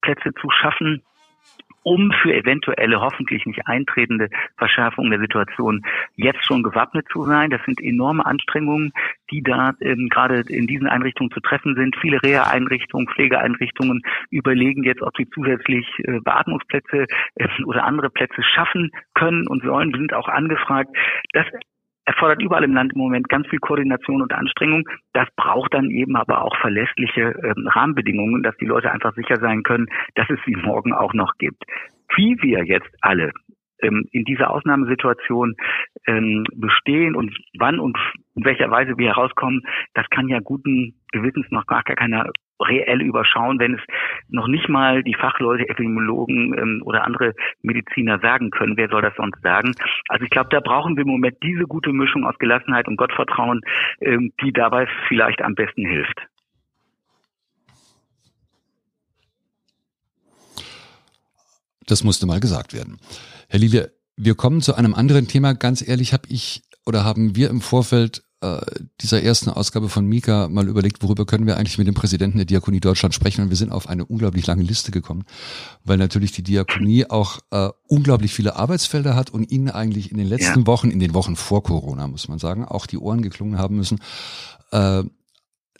äh, 0.06 0.42
zu 0.42 0.50
schaffen 0.50 1.04
um 1.90 2.12
für 2.22 2.32
eventuelle 2.36 3.02
hoffentlich 3.02 3.48
nicht 3.48 3.66
eintretende 3.66 4.30
Verschärfungen 4.58 5.10
der 5.10 5.20
Situation 5.20 5.82
jetzt 6.18 6.46
schon 6.46 6.62
gewappnet 6.62 7.08
zu 7.12 7.24
sein. 7.24 7.50
Das 7.50 7.62
sind 7.66 7.82
enorme 7.82 8.24
Anstrengungen, 8.28 8.94
die 9.32 9.42
da 9.42 9.74
ähm, 9.82 10.08
gerade 10.08 10.42
in 10.42 10.68
diesen 10.68 10.86
Einrichtungen 10.86 11.32
zu 11.32 11.40
treffen 11.40 11.74
sind. 11.76 11.96
Viele 12.00 12.22
Reha-Einrichtungen, 12.22 13.08
Pflegeeinrichtungen 13.08 14.04
überlegen 14.30 14.84
jetzt, 14.84 15.02
ob 15.02 15.18
sie 15.18 15.28
zusätzlich 15.34 15.88
äh, 16.04 16.20
Beatmungsplätze 16.20 17.08
äh, 17.36 17.48
oder 17.66 17.86
andere 17.86 18.12
Plätze 18.12 18.44
schaffen 18.44 18.92
können 19.16 19.48
und 19.48 19.64
sollen, 19.64 19.92
sind 19.92 20.14
auch 20.14 20.28
angefragt. 20.28 20.96
Das 21.34 21.48
erfordert 22.10 22.42
überall 22.42 22.64
im 22.64 22.74
Land 22.74 22.94
im 22.94 23.02
Moment 23.02 23.30
ganz 23.30 23.48
viel 23.48 23.60
Koordination 23.60 24.24
und 24.24 24.34
Anstrengung. 24.34 24.84
Das 25.14 25.28
braucht 25.36 25.76
dann 25.76 25.92
eben 25.92 26.16
aber 26.16 26.42
auch 26.44 26.58
verlässliche 26.58 27.36
ähm, 27.44 27.68
Rahmenbedingungen, 27.68 28.42
dass 28.42 28.58
die 28.58 28.66
Leute 28.66 28.92
einfach 28.92 29.14
sicher 29.14 29.38
sein 29.38 29.62
können, 29.62 29.86
dass 30.16 30.28
es 30.30 30.40
sie 30.44 30.56
morgen 30.56 30.92
auch 30.92 31.14
noch 31.14 31.34
gibt. 31.38 31.64
Wie 32.16 32.36
wir 32.42 32.66
jetzt 32.66 32.90
alle 33.02 33.32
ähm, 33.84 34.06
in 34.12 34.24
dieser 34.24 34.50
Ausnahmesituation 34.50 35.56
ähm, 36.08 36.46
bestehen 36.56 37.16
und 37.16 37.38
wann 37.60 37.80
und 37.80 37.96
in 38.36 38.44
welcher 38.44 38.72
Weise 38.72 38.98
wir 38.98 39.10
herauskommen, 39.10 39.62
das 39.94 40.10
kann 40.10 40.28
ja 40.30 40.40
guten 40.40 40.96
Gewissens 41.12 41.48
noch 41.50 41.66
gar 41.66 41.84
keiner 41.84 42.32
reell 42.62 43.02
überschauen, 43.02 43.60
wenn 43.60 43.76
es 43.76 43.82
noch 44.28 44.48
nicht 44.48 44.70
mal 44.70 45.04
die 45.04 45.14
Fachleute, 45.14 45.68
Epidemiologen 45.70 46.54
ähm, 46.58 46.82
oder 46.86 47.06
andere 47.06 47.34
Mediziner 47.62 48.20
sagen 48.20 48.52
können. 48.52 48.78
Wer 48.78 48.90
soll 48.90 49.02
das 49.02 49.16
sonst 49.16 49.42
sagen? 49.42 49.74
Also 50.10 50.26
ich 50.26 50.30
glaube, 50.30 50.50
da 50.52 50.60
brauchen 50.60 50.96
wir 50.96 51.04
im 51.04 51.10
Moment 51.10 51.38
diese 51.42 51.64
gute 51.64 51.94
Mischung 51.94 52.26
aus 52.26 52.38
Gelassenheit 52.38 52.88
und 52.88 52.98
Gottvertrauen, 52.98 53.62
ähm, 54.02 54.34
die 54.42 54.52
dabei 54.52 54.88
vielleicht 55.08 55.42
am 55.42 55.56
besten 55.56 55.86
hilft. 55.86 56.20
Das 61.88 62.04
musste 62.04 62.28
mal 62.28 62.40
gesagt 62.40 62.74
werden. 62.74 63.00
Herr 63.50 63.60
Liele, 63.60 63.92
wir 64.16 64.36
kommen 64.36 64.62
zu 64.62 64.76
einem 64.76 64.94
anderen 64.94 65.28
Thema. 65.28 65.54
Ganz 65.54 65.88
ehrlich, 65.88 66.14
habe 66.14 66.28
ich 66.30 66.62
oder 66.86 67.04
haben 67.04 67.36
wir 67.36 67.50
im 67.50 67.62
Vorfeld 67.62 68.22
äh, 68.42 68.62
dieser 69.02 69.22
ersten 69.22 69.50
Ausgabe 69.50 69.90
von 69.90 70.06
Mika 70.06 70.48
mal 70.48 70.68
überlegt, 70.68 71.04
worüber 71.04 71.26
können 71.26 71.46
wir 71.46 71.58
eigentlich 71.58 71.78
mit 71.78 71.88
dem 71.88 71.94
Präsidenten 71.94 72.38
der 72.38 72.46
Diakonie 72.46 72.80
Deutschland 72.80 73.14
sprechen. 73.14 73.42
Und 73.42 73.50
wir 73.50 73.58
sind 73.58 73.72
auf 73.72 73.90
eine 73.90 74.06
unglaublich 74.06 74.48
lange 74.48 74.64
Liste 74.64 74.92
gekommen, 74.92 75.26
weil 75.84 75.98
natürlich 75.98 76.32
die 76.32 76.44
Diakonie 76.44 77.06
auch 77.10 77.40
äh, 77.52 77.70
unglaublich 77.88 78.34
viele 78.34 78.56
Arbeitsfelder 78.56 79.16
hat 79.16 79.30
und 79.30 79.52
ihnen 79.52 79.70
eigentlich 79.70 80.12
in 80.12 80.18
den 80.18 80.28
letzten 80.28 80.62
ja. 80.62 80.68
Wochen, 80.68 80.90
in 80.90 81.00
den 81.00 81.14
Wochen 81.14 81.36
vor 81.36 81.64
Corona, 81.64 82.08
muss 82.08 82.28
man 82.30 82.40
sagen, 82.40 82.66
auch 82.66 82.86
die 82.86 82.98
Ohren 82.98 83.22
geklungen 83.22 83.58
haben 83.58 83.76
müssen. 83.76 84.00
Äh, 84.72 85.04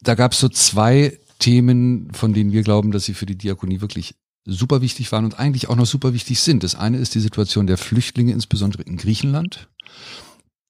da 0.02 0.16
gab 0.16 0.34
es 0.34 0.40
so 0.40 0.50
zwei 0.50 1.18
Themen, 1.40 2.12
von 2.14 2.34
denen 2.34 2.52
wir 2.52 2.64
glauben, 2.64 2.92
dass 2.92 3.06
sie 3.06 3.14
für 3.14 3.26
die 3.26 3.38
Diakonie 3.38 3.82
wirklich 3.82 4.16
super 4.46 4.82
wichtig 4.82 5.12
waren 5.12 5.26
und 5.26 5.40
eigentlich 5.40 5.70
auch 5.70 5.76
noch 5.76 5.86
super 5.86 6.14
wichtig 6.14 6.40
sind. 6.40 6.64
Das 6.64 6.76
eine 6.76 6.98
ist 6.98 7.16
die 7.16 7.20
Situation 7.20 7.68
der 7.68 7.78
Flüchtlinge, 7.78 8.34
insbesondere 8.34 8.84
in 8.84 8.98
Griechenland 8.98 9.70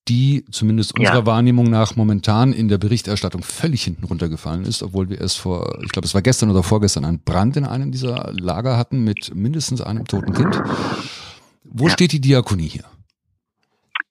die 0.09 0.43
zumindest 0.51 0.97
unserer 0.97 1.19
ja. 1.19 1.25
Wahrnehmung 1.25 1.69
nach 1.69 1.95
momentan 1.95 2.51
in 2.51 2.67
der 2.67 2.77
Berichterstattung 2.77 3.43
völlig 3.43 3.83
hinten 3.83 4.05
runtergefallen 4.05 4.63
ist, 4.63 4.81
obwohl 4.83 5.09
wir 5.09 5.21
erst 5.21 5.39
vor, 5.39 5.79
ich 5.83 5.91
glaube, 5.91 6.05
es 6.05 6.15
war 6.15 6.21
gestern 6.21 6.49
oder 6.49 6.63
vorgestern 6.63 7.05
einen 7.05 7.23
Brand 7.23 7.55
in 7.57 7.65
einem 7.65 7.91
dieser 7.91 8.33
Lager 8.33 8.77
hatten 8.77 9.03
mit 9.03 9.33
mindestens 9.35 9.81
einem 9.81 10.05
toten 10.05 10.33
Kind. 10.33 10.61
Wo 11.63 11.85
ja. 11.85 11.91
steht 11.91 12.11
die 12.11 12.21
Diakonie 12.21 12.67
hier? 12.67 12.85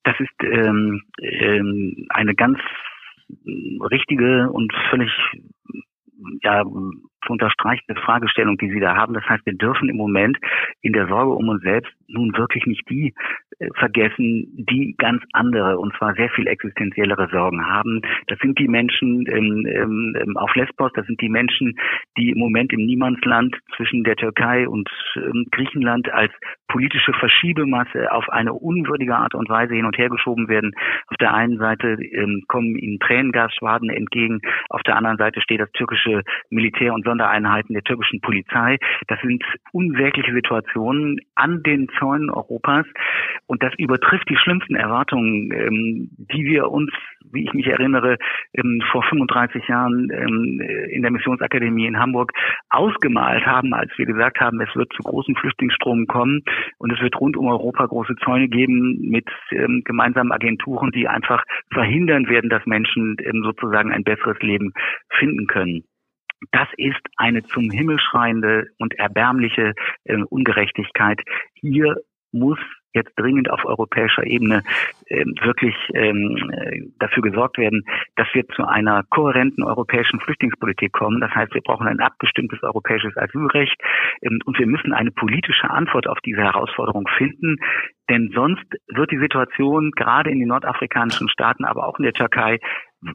Das 0.05 0.15
ist 0.21 0.31
ähm, 0.43 1.03
ähm, 1.21 2.07
eine 2.11 2.35
ganz 2.35 2.59
richtige 3.91 4.51
und 4.51 4.73
völlig 4.91 5.11
ja, 6.43 6.63
zu 6.65 7.33
unterstreichende 7.33 8.01
Fragestellung, 8.01 8.57
die 8.59 8.71
Sie 8.71 8.81
da 8.81 8.97
haben. 8.97 9.15
Das 9.15 9.25
heißt, 9.29 9.45
wir 9.47 9.55
dürfen 9.55 9.89
im 9.89 9.97
Moment 9.97 10.39
in 10.81 10.93
der 10.93 11.09
Sorge 11.09 11.33
um 11.33 11.49
uns 11.49 11.63
selbst 11.63 11.93
nun 12.07 12.37
wirklich 12.37 12.67
nicht 12.67 12.89
die 12.89 13.15
vergessen, 13.77 14.47
die 14.71 14.95
ganz 14.99 15.23
andere 15.33 15.79
und 15.79 15.95
zwar 15.97 16.15
sehr 16.15 16.31
viel 16.31 16.47
existenziellere 16.47 17.29
Sorgen 17.31 17.67
haben. 17.67 18.03
Das 18.29 18.39
sind 18.39 18.59
die 18.59 18.69
Menschen 18.69 19.27
ähm, 19.29 19.67
ähm, 19.67 20.37
auf 20.37 20.55
Lesbos, 20.55 20.93
das 20.95 21.07
sind 21.07 21.21
die 21.21 21.29
Menschen, 21.29 21.79
die 22.17 22.31
im 22.31 22.39
Moment 22.39 22.73
im 22.73 22.87
Niemandsland 22.87 23.57
zwischen 23.77 24.05
der 24.05 24.17
Türkei 24.17 24.69
und 24.69 24.89
ähm, 25.17 25.47
Griechenland 25.51 26.13
als 26.13 26.33
politische 26.69 27.13
Verschiebemasse 27.15 28.13
auf 28.13 28.29
eine 28.29 28.53
unwürdige 28.53 29.17
Art 29.17 29.35
und 29.35 29.49
Weise 29.49 29.75
hin 29.75 29.87
und 29.87 29.99
her 29.99 30.09
geschoben 30.09 30.49
werden. 30.49 30.73
Auf 31.09 31.17
der 31.17 31.35
einen 31.35 31.59
Seite 31.59 31.99
ähm, 32.13 32.45
kommen 32.47 32.77
ihnen 32.77 33.01
Tränengasschwaden 33.01 33.91
entgegen, 33.91 34.41
auf 34.69 34.83
der 34.83 34.97
anderen 34.97 35.17
Seite 35.17 35.41
steht 35.41 35.61
das 35.61 35.73
türkische 35.73 36.23
Militär 36.51 36.95
und 36.95 37.05
Sondereinheiten 37.05 37.75
der 37.75 37.83
türkischen 37.83 38.21
Polizei. 38.21 38.79
Das 39.09 39.21
sind 39.21 39.43
unsägliche 39.73 40.33
Situationen 40.33 41.21
an 41.35 41.63
den 41.63 41.89
Zäunen 41.99 42.31
Europas 42.31 42.87
und 43.49 43.63
das 43.63 43.73
übertrifft 43.79 44.29
die 44.29 44.37
schlimmsten 44.37 44.77
Erwartungen, 44.77 45.51
ähm, 45.53 46.11
die 46.19 46.45
wir 46.45 46.71
uns, 46.71 46.93
wie 47.33 47.45
ich 47.45 47.53
mich 47.55 47.67
erinnere, 47.67 48.19
ähm, 48.53 48.83
vor 48.93 49.03
35 49.03 49.67
Jahren 49.67 50.11
ähm, 50.13 50.61
in 50.91 51.01
der 51.01 51.11
Missionsakademie 51.11 51.87
in 51.87 51.99
Hamburg 51.99 52.33
ausgemalt 52.69 53.47
haben, 53.47 53.73
als 53.73 53.91
wir 53.97 54.05
gesagt 54.05 54.39
haben, 54.41 54.61
es 54.61 54.75
wird 54.77 54.93
zu 54.93 55.03
großen 55.03 55.35
Flüchtlingsströmen 55.35 56.07
kommen 56.07 56.43
und 56.77 56.93
es 56.93 57.01
wird 57.01 57.19
rund 57.19 57.39
um 57.39 57.47
Europa 57.47 57.87
große 57.87 58.17
Zäune 58.23 58.49
geben 58.49 58.99
mit 59.01 59.29
ähm, 59.51 59.83
gemeinsamen 59.83 60.31
Agenturen, 60.31 60.91
die 60.91 61.09
einfach 61.09 61.43
verhindern 61.73 62.29
werden, 62.29 62.51
dass 62.51 62.67
Menschen 62.67 63.17
ähm, 63.25 63.43
sozusagen 63.45 63.93
ein 63.93 64.05
besseres 64.05 64.39
Leben 64.41 64.75
finden 65.09 65.47
können. 65.47 65.85
Das 66.53 66.69
ist 66.77 67.01
eine 67.17 67.43
zum 67.45 67.71
Himmel 67.71 67.99
schreiende 67.99 68.69
und 68.79 68.95
erbärmliche 68.99 69.73
äh, 70.05 70.19
Ungerechtigkeit. 70.29 71.23
Hier 71.55 71.97
muss 72.31 72.59
jetzt 72.99 73.13
dringend 73.17 73.51
auf 73.51 73.65
europäischer 73.65 74.25
Ebene 74.27 74.63
äh, 75.07 75.25
wirklich 75.43 75.75
ähm, 75.95 76.91
dafür 76.99 77.23
gesorgt 77.23 77.59
werden, 77.59 77.85
dass 78.17 78.29
wir 78.33 78.47
zu 78.49 78.65
einer 78.67 79.05
kohärenten 79.11 79.65
europäischen 79.65 80.21
Flüchtlingspolitik 80.21 80.93
kommen. 80.93 81.21
Das 81.21 81.35
heißt, 81.35 81.55
wir 81.55 81.63
brauchen 81.63 81.87
ein 81.87 82.01
abgestimmtes 82.01 82.63
europäisches 82.63 83.17
Asylrecht 83.17 83.81
ähm, 84.23 84.39
und 84.45 84.59
wir 84.59 84.67
müssen 84.67 84.93
eine 84.93 85.11
politische 85.11 85.71
Antwort 85.71 86.07
auf 86.07 86.19
diese 86.25 86.43
Herausforderung 86.43 87.09
finden, 87.17 87.57
Denn 88.11 88.31
sonst 88.35 88.65
wird 88.89 89.11
die 89.11 89.19
Situation 89.19 89.91
gerade 89.93 90.31
in 90.31 90.39
den 90.39 90.49
nordafrikanischen 90.49 91.29
Staaten, 91.29 91.65
aber 91.65 91.87
auch 91.87 91.99
in 91.99 92.05
der 92.05 92.15
Türkei 92.15 92.59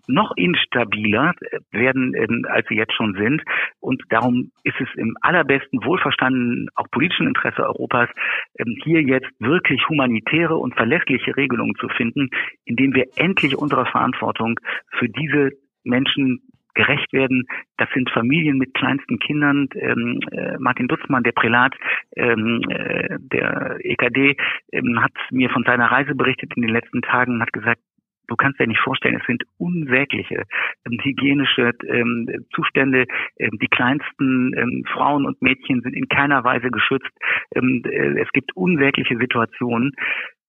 noch 0.07 0.31
instabiler 0.37 1.33
werden, 1.71 2.13
ähm, 2.15 2.45
als 2.49 2.67
sie 2.69 2.75
jetzt 2.75 2.93
schon 2.93 3.15
sind. 3.15 3.43
Und 3.79 4.01
darum 4.09 4.51
ist 4.63 4.79
es 4.79 4.87
im 4.95 5.17
allerbesten 5.21 5.83
wohlverstandenen, 5.83 6.69
auch 6.75 6.89
politischen 6.91 7.27
Interesse 7.27 7.63
Europas, 7.63 8.09
ähm, 8.57 8.77
hier 8.83 9.01
jetzt 9.01 9.29
wirklich 9.39 9.87
humanitäre 9.89 10.55
und 10.55 10.75
verlässliche 10.75 11.35
Regelungen 11.35 11.75
zu 11.75 11.89
finden, 11.89 12.29
indem 12.65 12.93
wir 12.93 13.07
endlich 13.15 13.57
unserer 13.57 13.85
Verantwortung 13.85 14.59
für 14.97 15.09
diese 15.09 15.51
Menschen 15.83 16.41
gerecht 16.73 17.11
werden. 17.13 17.45
Das 17.77 17.89
sind 17.93 18.09
Familien 18.09 18.57
mit 18.57 18.73
kleinsten 18.73 19.19
Kindern. 19.19 19.67
Ähm, 19.75 20.19
äh, 20.31 20.57
Martin 20.59 20.87
Dutzmann, 20.87 21.23
der 21.23 21.31
Prälat 21.31 21.75
ähm, 22.15 22.61
äh, 22.69 23.17
der 23.19 23.77
EKD, 23.81 24.37
ähm, 24.71 25.01
hat 25.01 25.13
mir 25.31 25.49
von 25.49 25.63
seiner 25.63 25.91
Reise 25.91 26.15
berichtet 26.15 26.53
in 26.55 26.61
den 26.61 26.71
letzten 26.71 27.01
Tagen 27.01 27.35
und 27.35 27.41
hat 27.41 27.53
gesagt, 27.53 27.81
du 28.27 28.35
kannst 28.35 28.59
dir 28.59 28.67
nicht 28.67 28.79
vorstellen, 28.79 29.17
es 29.19 29.27
sind 29.27 29.43
unsägliche 29.57 30.43
ähm, 30.85 30.99
hygienische 31.01 31.71
ähm, 31.87 32.45
Zustände. 32.53 33.05
Ähm, 33.37 33.57
die 33.61 33.67
kleinsten 33.67 34.53
ähm, 34.55 34.83
Frauen 34.91 35.25
und 35.25 35.41
Mädchen 35.41 35.81
sind 35.81 35.93
in 35.95 36.07
keiner 36.07 36.43
Weise 36.43 36.71
geschützt. 36.71 37.11
Ähm, 37.55 37.83
äh, 37.85 38.21
es 38.21 38.29
gibt 38.31 38.55
unsägliche 38.55 39.17
Situationen. 39.17 39.91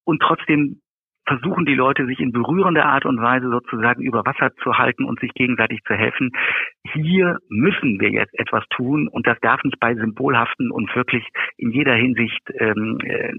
Und 0.03 0.21
trotzdem 0.21 0.81
versuchen 1.25 1.65
die 1.65 1.73
Leute, 1.73 2.05
sich 2.05 2.19
in 2.19 2.31
berührender 2.31 2.85
Art 2.85 3.05
und 3.05 3.21
Weise 3.21 3.49
sozusagen 3.49 4.01
über 4.01 4.25
Wasser 4.25 4.51
zu 4.63 4.77
halten 4.77 5.05
und 5.05 5.19
sich 5.19 5.33
gegenseitig 5.33 5.81
zu 5.87 5.93
helfen. 5.93 6.31
Hier 6.93 7.37
müssen 7.49 7.99
wir 7.99 8.09
jetzt 8.09 8.37
etwas 8.37 8.63
tun 8.69 9.07
und 9.07 9.27
das 9.27 9.37
darf 9.41 9.63
nicht 9.63 9.79
bei 9.79 9.95
symbolhaften 9.95 10.71
und 10.71 10.93
wirklich 10.95 11.23
in 11.57 11.71
jeder 11.71 11.95
Hinsicht 11.95 12.41
ähm, 12.59 12.99
äh, 13.03 13.33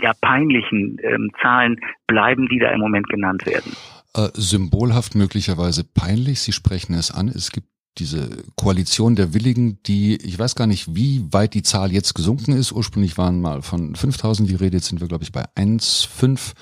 ja, 0.00 0.12
peinlichen 0.20 0.98
ähm, 1.02 1.30
Zahlen 1.40 1.80
bleiben, 2.06 2.48
die 2.48 2.58
da 2.58 2.70
im 2.70 2.80
Moment 2.80 3.08
genannt 3.08 3.46
werden. 3.46 3.72
Äh, 4.14 4.28
symbolhaft 4.34 5.14
möglicherweise 5.14 5.84
peinlich. 5.84 6.40
Sie 6.40 6.52
sprechen 6.52 6.94
es 6.94 7.10
an. 7.10 7.28
Es 7.28 7.50
gibt 7.50 7.68
diese 7.98 8.44
Koalition 8.56 9.16
der 9.16 9.34
Willigen, 9.34 9.82
die, 9.84 10.16
ich 10.16 10.38
weiß 10.38 10.54
gar 10.54 10.66
nicht, 10.66 10.94
wie 10.94 11.26
weit 11.30 11.54
die 11.54 11.62
Zahl 11.62 11.92
jetzt 11.92 12.14
gesunken 12.14 12.52
ist. 12.52 12.72
Ursprünglich 12.72 13.18
waren 13.18 13.40
mal 13.40 13.62
von 13.62 13.94
5000 13.94 14.48
die 14.48 14.54
Rede, 14.54 14.78
jetzt 14.78 14.86
sind 14.86 15.00
wir, 15.00 15.08
glaube 15.08 15.24
ich, 15.24 15.32
bei 15.32 15.44
1,5 15.56 16.54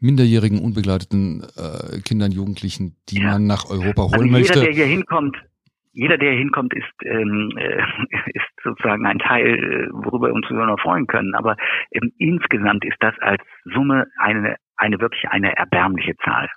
minderjährigen, 0.00 0.60
unbegleiteten 0.60 1.44
äh, 1.56 2.00
Kindern, 2.00 2.32
Jugendlichen, 2.32 2.96
die 3.08 3.20
ja. 3.20 3.32
man 3.32 3.46
nach 3.46 3.68
Europa 3.68 4.02
holen 4.02 4.12
also 4.12 4.24
jeder, 4.24 4.38
möchte. 4.38 4.58
Jeder, 4.58 4.64
der 4.66 4.74
hier 4.74 4.86
hinkommt, 4.86 5.36
jeder, 5.92 6.18
der 6.18 6.30
hier 6.30 6.38
hinkommt, 6.38 6.74
ist, 6.74 6.86
ähm, 7.04 7.52
äh, 7.56 7.82
ist 8.34 8.46
sozusagen 8.62 9.06
ein 9.06 9.18
Teil, 9.18 9.46
äh, 9.46 9.88
worüber 9.92 10.28
wir 10.28 10.34
uns 10.34 10.46
noch 10.50 10.80
freuen 10.80 11.06
können. 11.06 11.34
Aber 11.34 11.56
ähm, 11.92 12.12
insgesamt 12.18 12.84
ist 12.84 12.96
das 13.00 13.14
als 13.20 13.42
Summe 13.64 14.06
eine, 14.18 14.56
eine 14.76 15.00
wirklich 15.00 15.28
eine 15.28 15.56
erbärmliche 15.56 16.16
Zahl. 16.24 16.48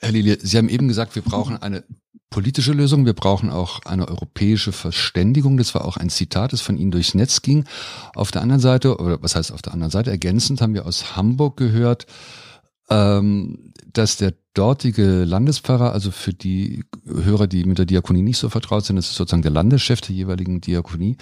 Herr 0.00 0.12
Lilie, 0.12 0.36
Sie 0.38 0.58
haben 0.58 0.68
eben 0.68 0.88
gesagt, 0.88 1.14
wir 1.14 1.22
brauchen 1.22 1.56
eine 1.62 1.84
politische 2.34 2.72
Lösung, 2.72 3.06
wir 3.06 3.12
brauchen 3.12 3.48
auch 3.48 3.78
eine 3.84 4.08
europäische 4.08 4.72
Verständigung. 4.72 5.56
Das 5.56 5.72
war 5.72 5.84
auch 5.84 5.96
ein 5.96 6.10
Zitat, 6.10 6.52
das 6.52 6.62
von 6.62 6.76
Ihnen 6.76 6.90
durchs 6.90 7.14
Netz 7.14 7.42
ging. 7.42 7.64
Auf 8.12 8.32
der 8.32 8.42
anderen 8.42 8.60
Seite, 8.60 8.96
oder 8.96 9.22
was 9.22 9.36
heißt 9.36 9.52
auf 9.52 9.62
der 9.62 9.72
anderen 9.72 9.92
Seite, 9.92 10.10
ergänzend 10.10 10.60
haben 10.60 10.74
wir 10.74 10.84
aus 10.84 11.14
Hamburg 11.14 11.56
gehört, 11.56 12.06
ähm, 12.90 13.72
dass 13.92 14.16
der 14.16 14.34
dortige 14.52 15.22
Landespfarrer, 15.22 15.92
also 15.92 16.10
für 16.10 16.34
die 16.34 16.84
Hörer, 17.06 17.46
die 17.46 17.62
mit 17.62 17.78
der 17.78 17.86
Diakonie 17.86 18.22
nicht 18.22 18.38
so 18.38 18.48
vertraut 18.48 18.84
sind, 18.84 18.96
das 18.96 19.10
ist 19.10 19.14
sozusagen 19.14 19.42
der 19.42 19.52
Landeschef 19.52 20.00
der 20.00 20.16
jeweiligen 20.16 20.60
Diakonie, 20.60 21.16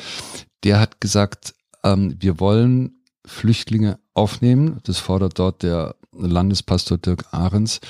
der 0.64 0.80
hat 0.80 0.98
gesagt, 1.02 1.54
ähm, 1.84 2.16
wir 2.20 2.40
wollen 2.40 3.02
Flüchtlinge 3.26 3.98
aufnehmen. 4.14 4.78
Das 4.84 4.96
fordert 4.96 5.38
dort 5.38 5.62
der 5.62 5.94
Landespastor 6.12 6.96
Dirk 6.96 7.26
Ahrens. 7.32 7.80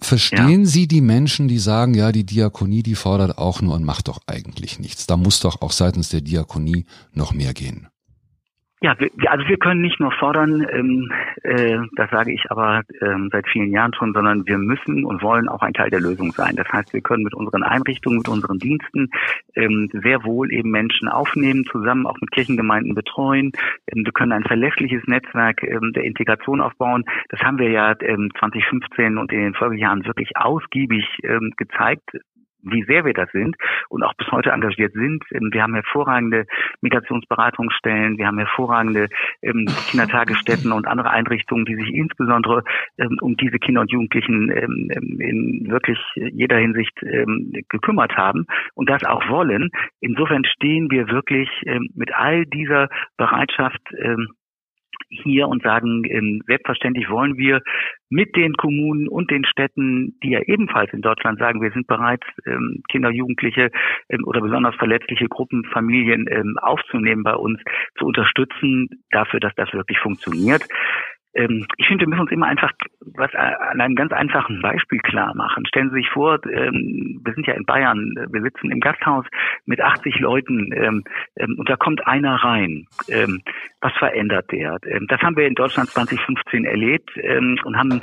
Verstehen 0.00 0.64
ja. 0.64 0.66
Sie 0.66 0.86
die 0.86 1.00
Menschen, 1.00 1.48
die 1.48 1.58
sagen, 1.58 1.94
ja, 1.94 2.12
die 2.12 2.24
Diakonie, 2.24 2.82
die 2.82 2.94
fordert 2.94 3.36
auch 3.36 3.60
nur 3.60 3.74
und 3.74 3.84
macht 3.84 4.08
doch 4.08 4.20
eigentlich 4.26 4.78
nichts. 4.78 5.06
Da 5.06 5.16
muss 5.16 5.40
doch 5.40 5.60
auch 5.60 5.72
seitens 5.72 6.08
der 6.08 6.20
Diakonie 6.20 6.86
noch 7.12 7.32
mehr 7.32 7.52
gehen. 7.52 7.88
Ja, 8.80 8.94
also 9.26 9.48
wir 9.48 9.56
können 9.56 9.80
nicht 9.80 9.98
nur 9.98 10.12
fordern, 10.12 10.64
ähm, 10.70 11.10
äh, 11.42 11.78
das 11.96 12.10
sage 12.10 12.32
ich 12.32 12.48
aber 12.48 12.82
ähm, 13.00 13.28
seit 13.32 13.48
vielen 13.48 13.72
Jahren 13.72 13.92
schon, 13.92 14.12
sondern 14.12 14.46
wir 14.46 14.56
müssen 14.56 15.04
und 15.04 15.20
wollen 15.20 15.48
auch 15.48 15.62
ein 15.62 15.74
Teil 15.74 15.90
der 15.90 16.00
Lösung 16.00 16.30
sein. 16.30 16.54
Das 16.54 16.68
heißt, 16.68 16.92
wir 16.92 17.00
können 17.00 17.24
mit 17.24 17.34
unseren 17.34 17.64
Einrichtungen, 17.64 18.18
mit 18.18 18.28
unseren 18.28 18.60
Diensten 18.60 19.10
ähm, 19.56 19.90
sehr 19.92 20.22
wohl 20.22 20.52
eben 20.52 20.70
Menschen 20.70 21.08
aufnehmen, 21.08 21.64
zusammen 21.72 22.06
auch 22.06 22.20
mit 22.20 22.30
Kirchengemeinden 22.30 22.94
betreuen. 22.94 23.50
Ähm, 23.88 24.04
wir 24.04 24.12
können 24.12 24.30
ein 24.30 24.44
verlässliches 24.44 25.02
Netzwerk 25.08 25.64
ähm, 25.64 25.92
der 25.92 26.04
Integration 26.04 26.60
aufbauen. 26.60 27.04
Das 27.30 27.40
haben 27.40 27.58
wir 27.58 27.70
ja 27.70 27.96
ähm, 28.00 28.30
2015 28.38 29.18
und 29.18 29.32
in 29.32 29.40
den 29.40 29.54
Folgejahren 29.54 30.06
wirklich 30.06 30.36
ausgiebig 30.36 31.04
ähm, 31.24 31.52
gezeigt 31.56 32.10
wie 32.70 32.84
sehr 32.84 33.04
wir 33.04 33.14
das 33.14 33.30
sind 33.32 33.56
und 33.88 34.02
auch 34.02 34.14
bis 34.14 34.30
heute 34.30 34.50
engagiert 34.50 34.92
sind. 34.92 35.24
Ähm, 35.32 35.50
wir 35.52 35.62
haben 35.62 35.74
hervorragende 35.74 36.46
Migrationsberatungsstellen, 36.80 38.18
wir 38.18 38.26
haben 38.26 38.38
hervorragende 38.38 39.08
ähm, 39.42 39.66
Kindertagesstätten 39.90 40.72
und 40.72 40.86
andere 40.86 41.10
Einrichtungen, 41.10 41.64
die 41.64 41.76
sich 41.76 41.92
insbesondere 41.94 42.64
ähm, 42.98 43.18
um 43.20 43.36
diese 43.36 43.58
Kinder 43.58 43.82
und 43.82 43.90
Jugendlichen 43.90 44.50
ähm, 44.50 44.90
ähm 44.94 45.20
in 45.20 45.66
wirklich 45.68 45.98
jeder 46.14 46.56
Hinsicht 46.56 46.92
ähm, 47.02 47.52
gekümmert 47.68 48.16
haben 48.16 48.46
und 48.74 48.88
das 48.88 49.04
auch 49.04 49.28
wollen. 49.28 49.70
Insofern 50.00 50.44
stehen 50.44 50.90
wir 50.90 51.08
wirklich 51.08 51.48
mit 51.94 52.14
all 52.14 52.46
dieser 52.46 52.88
Bereitschaft 53.16 53.80
hier 55.08 55.48
und 55.48 55.62
sagen, 55.62 56.04
ähm, 56.04 56.42
selbstverständlich 56.46 57.08
wollen 57.08 57.36
wir 57.36 57.60
mit 58.10 58.36
den 58.36 58.54
Kommunen 58.54 59.08
und 59.08 59.30
den 59.30 59.44
Städten, 59.44 60.18
die 60.22 60.30
ja 60.30 60.40
ebenfalls 60.40 60.92
in 60.92 61.02
Deutschland 61.02 61.38
sagen, 61.38 61.60
wir 61.60 61.70
sind 61.70 61.86
bereit, 61.86 62.22
ähm, 62.46 62.82
Kinder, 62.90 63.10
Jugendliche 63.10 63.70
ähm, 64.08 64.24
oder 64.24 64.40
besonders 64.40 64.74
verletzliche 64.76 65.28
Gruppen, 65.28 65.64
Familien 65.64 66.26
ähm, 66.30 66.56
aufzunehmen 66.60 67.22
bei 67.22 67.34
uns, 67.34 67.60
zu 67.98 68.06
unterstützen, 68.06 68.88
dafür, 69.10 69.40
dass 69.40 69.54
das 69.56 69.72
wirklich 69.72 69.98
funktioniert 69.98 70.62
ich 71.34 71.86
finde, 71.86 72.04
wir 72.04 72.08
müssen 72.08 72.22
uns 72.22 72.32
immer 72.32 72.46
einfach 72.46 72.72
was 73.14 73.32
an 73.34 73.80
einem 73.80 73.94
ganz 73.94 74.12
einfachen 74.12 74.60
Beispiel 74.60 74.98
klar 75.00 75.34
machen. 75.34 75.66
Stellen 75.66 75.90
Sie 75.90 75.96
sich 75.96 76.08
vor, 76.08 76.38
ähm, 76.46 77.20
wir 77.24 77.34
sind 77.34 77.46
ja 77.46 77.54
in 77.54 77.64
Bayern, 77.64 78.14
wir 78.30 78.42
sitzen 78.42 78.70
im 78.70 78.80
Gasthaus 78.80 79.24
mit 79.66 79.80
80 79.80 80.18
Leuten 80.20 80.72
ähm, 80.72 81.04
ähm, 81.36 81.56
und 81.58 81.68
da 81.68 81.76
kommt 81.76 82.06
einer 82.06 82.36
rein. 82.36 82.86
Ähm, 83.08 83.42
was 83.80 83.92
verändert 83.98 84.50
der? 84.50 84.78
Ähm, 84.86 85.06
das 85.08 85.20
haben 85.20 85.36
wir 85.36 85.46
in 85.46 85.54
Deutschland 85.54 85.90
2015 85.90 86.64
erlebt 86.64 87.10
ähm, 87.16 87.58
und 87.64 87.76
haben 87.76 88.02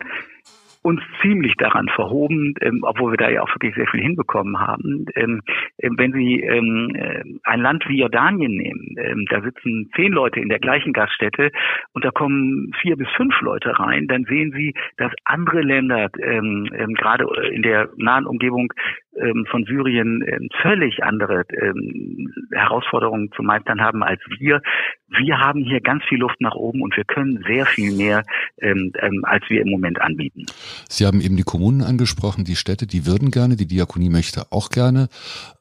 uns 0.85 1.01
ziemlich 1.19 1.55
daran 1.57 1.87
verhoben, 1.89 2.53
ähm, 2.61 2.81
obwohl 2.83 3.13
wir 3.13 3.17
da 3.17 3.29
ja 3.29 3.41
auch 3.41 3.49
wirklich 3.55 3.73
sehr 3.73 3.87
viel 3.87 4.01
hinbekommen 4.01 4.59
haben. 4.59 5.07
Ähm, 5.15 5.41
ähm 5.79 5.95
wenn 5.97 6.13
Sie 6.13 6.41
ähm, 6.41 6.91
äh, 6.93 7.23
ein 7.43 7.61
Land 7.61 7.85
wie 7.87 7.99
Jordanien 7.99 8.55
nehmen, 8.55 8.95
ähm, 8.99 9.25
da 9.31 9.41
sitzen 9.41 9.89
zehn 9.95 10.11
Leute 10.11 10.39
in 10.39 10.49
der 10.49 10.59
gleichen 10.59 10.93
Gaststätte 10.93 11.51
und 11.93 12.05
da 12.05 12.11
kommen 12.11 12.71
vier 12.81 12.97
bis 12.97 13.07
fünf 13.17 13.33
Leute 13.41 13.79
rein, 13.79 14.07
dann 14.07 14.25
sehen 14.25 14.53
Sie, 14.55 14.75
dass 14.97 15.11
andere 15.23 15.61
Länder, 15.61 16.09
ähm, 16.21 16.69
ähm, 16.77 16.93
gerade 16.93 17.25
in 17.51 17.63
der 17.63 17.89
nahen 17.97 18.27
Umgebung 18.27 18.71
ähm, 19.15 19.45
von 19.49 19.65
Syrien, 19.65 20.23
ähm, 20.27 20.49
völlig 20.61 21.03
andere 21.03 21.43
ähm, 21.61 22.33
Herausforderungen 22.51 23.31
zu 23.35 23.43
meistern 23.43 23.81
haben 23.81 24.03
als 24.03 24.21
wir. 24.39 24.61
Wir 25.07 25.39
haben 25.39 25.63
hier 25.63 25.81
ganz 25.81 26.03
viel 26.05 26.19
Luft 26.19 26.41
nach 26.41 26.55
oben 26.55 26.81
und 26.81 26.95
wir 26.97 27.05
können 27.05 27.43
sehr 27.47 27.65
viel 27.65 27.95
mehr, 27.95 28.23
ähm, 28.59 28.91
ähm, 28.99 29.23
als 29.23 29.43
wir 29.49 29.61
im 29.61 29.69
Moment 29.69 30.01
anbieten. 30.01 30.45
Sie 30.89 31.05
haben 31.05 31.21
eben 31.21 31.37
die 31.37 31.43
Kommunen 31.43 31.81
angesprochen, 31.81 32.43
die 32.43 32.55
Städte, 32.55 32.87
die 32.87 33.05
würden 33.05 33.31
gerne, 33.31 33.55
die 33.55 33.67
Diakonie 33.67 34.09
möchte 34.09 34.51
auch 34.51 34.69
gerne. 34.69 35.07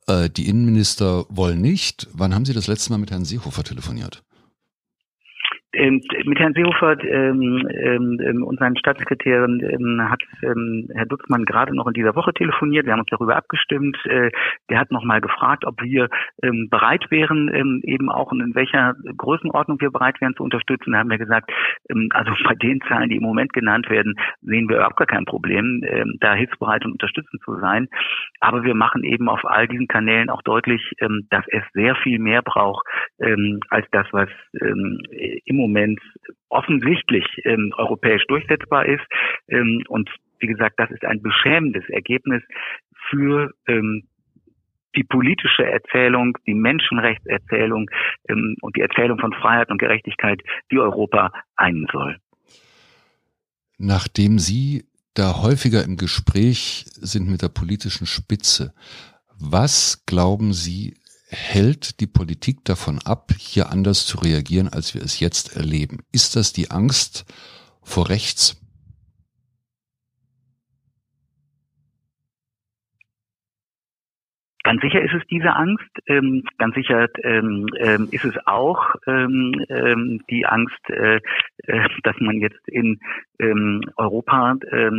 Äh, 0.07 0.29
die 0.29 0.49
Innenminister 0.49 1.25
wollen 1.29 1.61
nicht. 1.61 2.09
Wann 2.13 2.35
haben 2.35 2.45
Sie 2.45 2.55
das 2.55 2.67
letzte 2.67 2.93
Mal 2.93 2.99
mit 2.99 3.11
Herrn 3.11 3.25
Seehofer 3.25 3.63
telefoniert? 3.63 4.23
Ähm, 5.75 6.01
mit 6.25 6.39
Herrn 6.39 6.55
Seehofer 6.55 7.03
ähm, 7.05 7.69
ähm, 7.71 8.21
ähm 8.25 8.45
und 8.45 8.59
seinen 8.59 8.77
Staatssekretären 8.77 9.61
ähm, 9.61 10.09
hat 10.09 10.23
ähm, 10.43 10.89
Herr 10.95 11.07
Dutzmann 11.07 11.45
gerade 11.45 11.75
noch 11.75 11.87
in 11.89 11.95
dieser 11.95 12.15
Woche 12.15 12.33
telefoniert. 12.33 12.87
Wir 12.87 12.93
haben 12.93 13.01
uns 13.01 13.11
darüber 13.11 13.37
abgestimmt. 13.37 13.99
Äh, 14.07 14.31
der 14.71 14.79
hat 14.79 14.93
nochmal 14.93 15.21
gefragt, 15.21 15.65
ob 15.65 15.83
wir 15.83 16.09
ähm, 16.43 16.69
bereit 16.71 17.11
wären, 17.11 17.51
ähm, 17.53 17.81
eben 17.85 18.09
auch 18.11 18.31
und 18.31 18.41
in 18.41 18.55
welcher 18.55 18.95
Größenordnung 19.17 19.81
wir 19.81 19.91
bereit 19.91 20.21
wären 20.21 20.37
zu 20.37 20.45
unterstützen. 20.45 20.93
Da 20.93 20.99
haben 20.99 21.11
wir 21.11 21.19
gesagt, 21.19 21.51
ähm, 21.91 22.09
also 22.13 22.33
bei 22.45 22.55
den 22.55 22.81
Zahlen, 22.83 23.11
die 23.11 23.17
im 23.17 23.23
Moment 23.23 23.53
genannt 23.53 23.91
werden, 23.91 24.15
sehen 24.43 24.69
wir 24.69 24.77
überhaupt 24.77 24.97
gar 24.97 25.07
kein 25.07 25.25
Problem, 25.25 25.83
ähm, 25.87 26.17
da 26.21 26.35
hilfsbereit 26.35 26.85
und 26.85 26.93
unterstützend 26.93 27.43
zu 27.43 27.59
sein. 27.59 27.89
Aber 28.41 28.63
wir 28.63 28.75
machen 28.75 29.03
eben 29.03 29.29
auf 29.29 29.45
all 29.45 29.67
diesen 29.67 29.89
Kanälen 29.89 30.31
auch 30.31 30.43
deutlich, 30.43 30.93
ähm, 31.01 31.27
dass 31.31 31.45
es 31.49 31.63
sehr 31.73 31.97
viel 31.97 32.19
mehr 32.19 32.43
braucht 32.43 32.87
ähm, 33.19 33.61
als 33.71 33.87
das, 33.91 34.07
was 34.13 34.29
ähm, 34.61 35.01
im 35.45 35.57
Moment 35.57 35.64
offensichtlich 36.49 37.25
ähm, 37.45 37.73
europäisch 37.77 38.25
durchsetzbar 38.29 38.87
ist. 38.87 39.05
Ähm, 39.49 39.83
und 39.89 40.11
wie 40.39 40.47
gesagt, 40.47 40.79
das 40.79 40.91
ist 40.91 41.05
ein 41.05 41.23
beschämendes 41.23 41.89
Ergebnis 41.89 42.43
für 43.11 43.51
ähm, 43.67 44.05
die 44.97 45.05
politische 45.05 45.65
Erzählung, 45.65 46.37
die 46.47 46.55
Menschenrechtserzählung 46.55 47.91
ähm, 48.29 48.57
und 48.61 48.77
die 48.77 48.81
Erzählung 48.81 49.19
von 49.19 49.33
Freiheit 49.33 49.71
und 49.71 49.79
Gerechtigkeit, 49.79 50.41
die 50.71 50.79
Europa 50.79 51.33
einen 51.57 51.87
soll. 51.93 52.19
Nachdem 53.79 54.39
Sie 54.39 54.85
da 55.15 55.43
häufiger 55.43 55.85
im 55.85 55.97
Gespräch 55.97 56.85
sind 56.87 57.29
mit 57.29 57.43
der 57.43 57.49
politischen 57.49 58.07
Spitze, 58.07 58.73
was 59.39 60.05
glauben 60.07 60.53
Sie, 60.53 60.95
hält 61.35 62.01
die 62.01 62.07
Politik 62.07 62.65
davon 62.65 62.99
ab, 63.05 63.33
hier 63.39 63.71
anders 63.71 64.07
zu 64.07 64.19
reagieren, 64.19 64.69
als 64.69 64.95
wir 64.95 65.03
es 65.03 65.21
jetzt 65.21 65.57
erleben? 65.57 65.99
Ist 66.13 66.37
das 66.37 66.53
die 66.53 66.71
Angst 66.71 67.25
vor 67.83 68.09
rechts? 68.09 68.61
Ganz 74.65 74.81
sicher 74.81 75.03
ist 75.03 75.13
es 75.13 75.23
diese 75.31 75.55
Angst. 75.55 75.91
Ähm, 76.07 76.43
ganz 76.57 76.75
sicher 76.75 77.07
ähm, 77.23 77.67
ähm, 77.79 78.09
ist 78.11 78.25
es 78.25 78.35
auch 78.47 78.95
ähm, 79.07 79.53
ähm, 79.69 80.23
die 80.31 80.47
Angst, 80.47 80.89
äh, 80.89 81.21
äh, 81.65 81.89
dass 82.03 82.17
man 82.21 82.39
jetzt 82.39 82.67
in 82.69 82.99
ähm, 83.39 83.83
Europa 83.97 84.57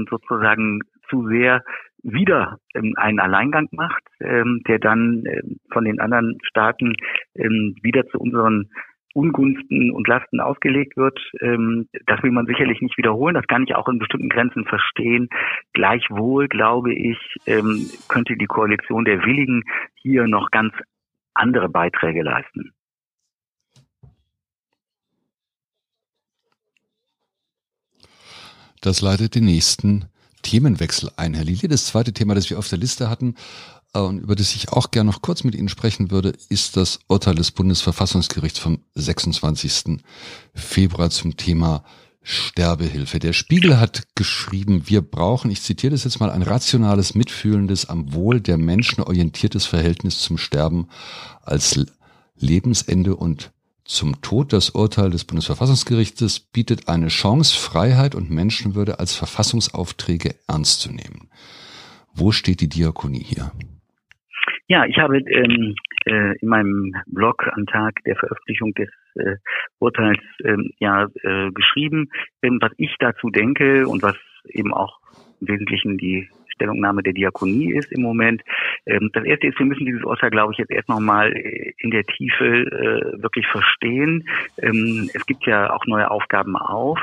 sozusagen 0.10 0.82
zu 1.10 1.28
sehr 1.28 1.63
wieder 2.06 2.60
einen 2.74 3.20
Alleingang 3.20 3.68
macht, 3.72 4.04
der 4.20 4.80
dann 4.80 5.24
von 5.72 5.86
den 5.86 6.00
anderen 6.00 6.38
Staaten 6.44 6.94
wieder 7.34 8.06
zu 8.08 8.20
unseren 8.20 8.70
Ungunsten 9.15 9.91
und 9.91 10.08
Lasten 10.10 10.41
ausgelegt 10.41 10.98
wird. 10.98 11.18
Ähm, 11.39 11.88
das 12.06 12.22
will 12.22 12.32
man 12.32 12.48
sicherlich 12.48 12.82
nicht 12.82 12.98
wiederholen. 12.98 13.34
Das 13.34 13.48
kann 13.48 13.63
ich 13.63 13.74
auch 13.74 13.88
in 13.88 13.98
bestimmten 13.98 14.28
Grenzen 14.28 14.65
verstehen. 14.65 15.30
Gleichwohl 15.72 16.50
glaube 16.50 16.94
ich, 16.94 17.18
ähm, 17.46 17.89
könnte 18.10 18.36
die 18.36 18.46
Koalition 18.46 19.06
der 19.06 19.24
Willigen 19.24 19.63
hier 19.96 20.28
noch 20.28 20.52
ganz 20.52 20.74
andere 21.34 21.70
Beiträge 21.70 22.24
leisten. 22.24 22.74
Das 28.82 29.02
leitet 29.02 29.36
den 29.36 29.46
nächsten 29.46 30.10
Themenwechsel 30.45 31.12
ein, 31.17 31.34
Herr 31.34 31.43
Lili. 31.43 31.67
Das 31.67 31.88
zweite 31.88 32.13
Thema, 32.13 32.36
das 32.36 32.49
wir 32.51 32.60
auf 32.60 32.69
der 32.69 32.77
Liste 32.77 33.10
hatten, 33.10 33.34
äh, 33.95 33.99
und 33.99 34.19
über 34.19 34.36
das 34.36 34.55
ich 34.55 34.69
auch 34.69 34.91
gerne 34.91 35.10
noch 35.10 35.21
kurz 35.21 35.43
mit 35.43 35.55
Ihnen 35.55 35.69
sprechen 35.69 36.12
würde, 36.12 36.34
ist 36.49 36.77
das 36.77 36.99
Urteil 37.08 37.34
des 37.34 37.51
Bundesverfassungsgerichts 37.51 38.60
vom 38.60 38.79
26. 38.93 40.03
Februar 40.53 41.10
zum 41.10 41.36
Thema 41.36 41.84
Sterbehilfe. 42.21 43.19
Der 43.19 43.34
Spiegel 43.34 43.79
hat 43.79 44.03
geschrieben, 44.15 44.84
wir 44.86 45.01
brauchen, 45.01 45.49
ich 45.49 45.62
zitiere 45.62 45.91
das 45.91 46.03
jetzt 46.03 46.19
mal, 46.19 46.31
ein 46.31 46.41
rationales, 46.43 47.15
mitfühlendes, 47.15 47.88
am 47.88 48.13
Wohl 48.13 48.39
der 48.39 48.58
Menschen 48.58 49.03
orientiertes 49.03 49.65
Verhältnis 49.65 50.19
zum 50.19 50.38
Sterben 50.38 50.88
als 51.43 51.79
Lebensende 52.38 53.15
und 53.15 53.51
zum 53.86 54.21
Tod. 54.21 54.52
Das 54.52 54.71
Urteil 54.71 55.10
des 55.10 55.26
Bundesverfassungsgerichtes 55.26 56.39
bietet 56.39 56.89
eine 56.89 57.08
Chance, 57.08 57.58
Freiheit 57.58 58.15
und 58.15 58.30
Menschenwürde 58.30 59.00
als 59.00 59.15
Verfassungsaufträge 59.15 60.36
ernst 60.48 60.82
zu 60.82 60.91
nehmen. 60.91 61.30
Wo 62.13 62.32
steht 62.32 62.62
die 62.62 62.69
Diakonie 62.69 63.24
hier? 63.24 63.52
Ja, 64.67 64.86
ich 64.86 64.98
habe 64.98 65.19
ähm, 65.19 65.76
äh, 66.06 66.38
in 66.39 66.48
meinem 66.48 66.93
Blog 67.06 67.48
am 67.54 67.65
Tag 67.67 68.04
der 68.06 68.15
Veröffentlichung 68.15 68.74
des 68.74 68.89
äh, 69.15 69.36
Urteils 69.80 70.19
ähm, 70.43 70.71
ja 70.80 71.08
äh, 71.21 71.52
geschrieben, 71.52 72.10
ähm, 72.41 72.58
was 72.62 72.71
ich 72.78 72.95
dazu 73.00 73.30
denke 73.30 73.88
und 73.88 74.02
was 74.02 74.15
eben 74.48 74.74
auch 74.74 75.00
im 75.39 75.50
Wesentlichen 75.50 75.98
die 75.98 76.30
Stellungnahme 76.56 77.04
der 77.04 77.13
Diakonie 77.13 77.74
ist 77.74 77.91
im 77.91 78.02
Moment. 78.02 78.41
Ähm, 78.86 79.10
das 79.13 79.24
erste 79.24 79.48
ist, 79.48 79.60
wir 79.60 79.65
müssen 79.65 79.86
dieses 79.86 80.04
Urteil, 80.04 80.32
glaube 80.32 80.54
ich, 80.54 80.60
jetzt 80.60 80.72
erst 80.72 80.89
nochmal 80.89 81.32
äh, 81.34 81.74
in 81.78 81.91
der 81.91 82.04
Tiefe 82.04 82.46
äh, 82.46 83.22
wirklich 83.22 83.48
verstehen. 83.48 84.28
Ähm, 84.62 85.10
es 85.13 85.26
gibt 85.26 85.46
ja 85.46 85.74
auch 85.74 85.86
neue 85.86 86.10
Aufgaben 86.10 86.56
auf. 86.56 87.00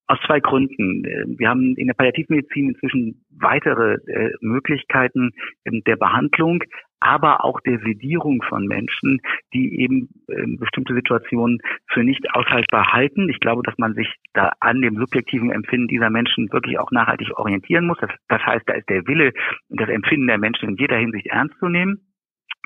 aus 0.07 0.19
zwei 0.25 0.41
Gründen. 0.41 1.03
Wir 1.37 1.49
haben 1.49 1.75
in 1.77 1.87
der 1.87 1.93
Palliativmedizin 1.93 2.69
inzwischen 2.69 3.23
weitere 3.29 3.97
äh, 4.07 4.31
Möglichkeiten 4.41 5.31
der 5.65 5.95
Behandlung, 5.95 6.63
aber 7.01 7.43
auch 7.43 7.59
der 7.61 7.79
Sedierung 7.79 8.41
von 8.47 8.67
Menschen, 8.67 9.19
die 9.53 9.81
eben 9.81 10.09
äh, 10.27 10.45
bestimmte 10.57 10.93
Situationen 10.93 11.59
für 11.87 12.03
nicht 12.03 12.33
aushaltbar 12.33 12.93
halten. 12.93 13.27
Ich 13.29 13.39
glaube, 13.39 13.63
dass 13.63 13.77
man 13.77 13.95
sich 13.95 14.07
da 14.33 14.51
an 14.59 14.81
dem 14.81 14.95
subjektiven 14.95 15.51
Empfinden 15.51 15.87
dieser 15.87 16.09
Menschen 16.09 16.51
wirklich 16.53 16.79
auch 16.79 16.91
nachhaltig 16.91 17.31
orientieren 17.37 17.87
muss. 17.87 17.97
Das, 17.99 18.11
das 18.29 18.41
heißt, 18.45 18.63
da 18.67 18.73
ist 18.73 18.87
der 18.87 19.05
Wille 19.07 19.33
und 19.69 19.81
das 19.81 19.89
Empfinden 19.89 20.27
der 20.27 20.37
Menschen 20.37 20.69
in 20.69 20.77
jeder 20.77 20.97
Hinsicht 20.97 21.25
ernst 21.27 21.57
zu 21.59 21.67
nehmen. 21.67 22.01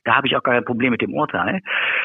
Da 0.04 0.16
habe 0.16 0.28
ich 0.28 0.36
auch 0.36 0.44
kein 0.44 0.64
Problem 0.64 0.92
mit 0.92 1.02
dem 1.02 1.14
Urteil. 1.14 1.62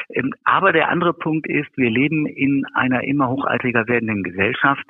Ähm, 0.09 0.33
aber 0.43 0.71
der 0.73 0.89
andere 0.89 1.13
Punkt 1.13 1.47
ist, 1.47 1.69
wir 1.77 1.89
leben 1.89 2.25
in 2.25 2.65
einer 2.73 3.03
immer 3.03 3.29
hochaltriger 3.29 3.87
werdenden 3.87 4.23
Gesellschaft 4.23 4.85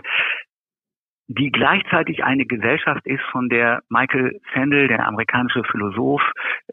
die 1.38 1.52
gleichzeitig 1.52 2.24
eine 2.24 2.46
Gesellschaft 2.46 3.06
ist, 3.06 3.24
von 3.32 3.48
der 3.48 3.84
Michael 3.89 4.41
Sandel, 4.54 4.88
der 4.88 5.08
amerikanische 5.08 5.63
Philosoph, 5.63 6.22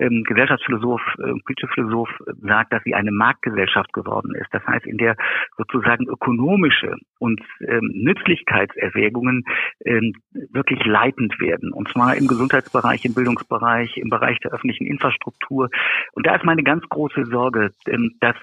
ähm, 0.01 0.25
Gesellschaftsphilosoph, 0.25 1.01
äh, 1.19 1.67
Philosoph, 1.75 2.11
sagt, 2.43 2.73
dass 2.73 2.83
sie 2.83 2.95
eine 2.95 3.13
Marktgesellschaft 3.13 3.93
geworden 3.93 4.35
ist. 4.35 4.49
Das 4.53 4.67
heißt, 4.67 4.87
in 4.87 4.99
der 4.99 5.17
sozusagen 5.57 6.09
ökonomische 6.09 6.97
und 7.19 7.41
ähm, 7.69 7.91
Nützlichkeitserwägungen 7.95 9.45
ähm, 9.85 10.15
wirklich 10.51 10.85
leitend 10.85 11.39
werden. 11.41 11.73
Und 11.73 11.89
zwar 11.91 12.17
im 12.17 12.27
Gesundheitsbereich, 12.27 13.05
im 13.05 13.15
Bildungsbereich, 13.15 13.97
im 13.97 14.09
Bereich 14.09 14.39
der 14.41 14.53
öffentlichen 14.53 14.87
Infrastruktur. 14.87 15.69
Und 16.13 16.27
da 16.27 16.35
ist 16.35 16.45
meine 16.45 16.65
ganz 16.65 16.83
große 16.89 17.27
Sorge, 17.27 17.71
ähm, 17.87 18.17
dass 18.21 18.37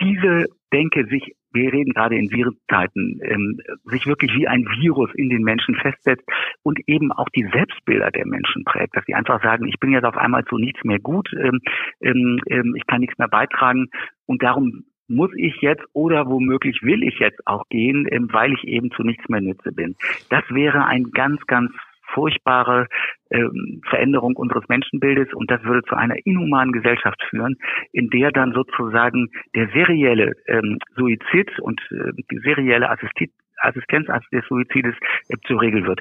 diese 0.00 0.46
Denke 0.72 1.06
sich 1.06 1.34
wir 1.52 1.72
reden 1.72 1.92
gerade 1.92 2.16
in 2.16 2.30
Virenzeiten, 2.30 3.20
ähm, 3.22 3.60
sich 3.84 4.06
wirklich 4.06 4.32
wie 4.34 4.48
ein 4.48 4.64
Virus 4.64 5.10
in 5.14 5.28
den 5.28 5.42
Menschen 5.42 5.74
festsetzt 5.74 6.24
und 6.62 6.78
eben 6.86 7.12
auch 7.12 7.28
die 7.34 7.48
Selbstbilder 7.52 8.10
der 8.10 8.26
Menschen 8.26 8.64
prägt, 8.64 8.96
dass 8.96 9.04
sie 9.06 9.14
einfach 9.14 9.42
sagen, 9.42 9.66
ich 9.66 9.78
bin 9.80 9.92
jetzt 9.92 10.04
auf 10.04 10.16
einmal 10.16 10.44
zu 10.44 10.58
nichts 10.58 10.82
mehr 10.84 10.98
gut, 10.98 11.28
ähm, 11.32 11.60
ähm, 12.00 12.40
ähm 12.48 12.74
ich 12.76 12.86
kann 12.86 13.00
nichts 13.00 13.18
mehr 13.18 13.28
beitragen 13.28 13.88
und 14.26 14.42
darum 14.42 14.84
muss 15.08 15.30
ich 15.34 15.56
jetzt 15.60 15.84
oder 15.92 16.28
womöglich 16.28 16.82
will 16.82 17.02
ich 17.02 17.18
jetzt 17.18 17.44
auch 17.46 17.68
gehen, 17.68 18.06
ähm, 18.10 18.28
weil 18.32 18.52
ich 18.52 18.64
eben 18.64 18.90
zu 18.92 19.02
nichts 19.02 19.28
mehr 19.28 19.40
nütze 19.40 19.72
bin. 19.72 19.96
Das 20.30 20.44
wäre 20.50 20.86
ein 20.86 21.10
ganz, 21.10 21.44
ganz 21.46 21.72
furchtbare 22.14 22.86
ähm, 23.30 23.80
Veränderung 23.88 24.36
unseres 24.36 24.68
Menschenbildes 24.68 25.32
und 25.34 25.50
das 25.50 25.62
würde 25.64 25.82
zu 25.82 25.96
einer 25.96 26.16
inhumanen 26.24 26.72
Gesellschaft 26.72 27.22
führen, 27.30 27.56
in 27.92 28.10
der 28.10 28.32
dann 28.32 28.52
sozusagen 28.52 29.28
der 29.54 29.68
serielle 29.68 30.32
ähm, 30.46 30.78
Suizid 30.96 31.58
und 31.60 31.80
äh, 31.90 32.12
die 32.30 32.38
serielle 32.38 32.90
Assistit 32.90 33.30
Assistenz 33.62 34.08
des 34.32 34.44
Suizides 34.48 34.94
äh, 35.28 35.36
zur 35.46 35.60
Regel 35.60 35.86
wird. 35.86 36.00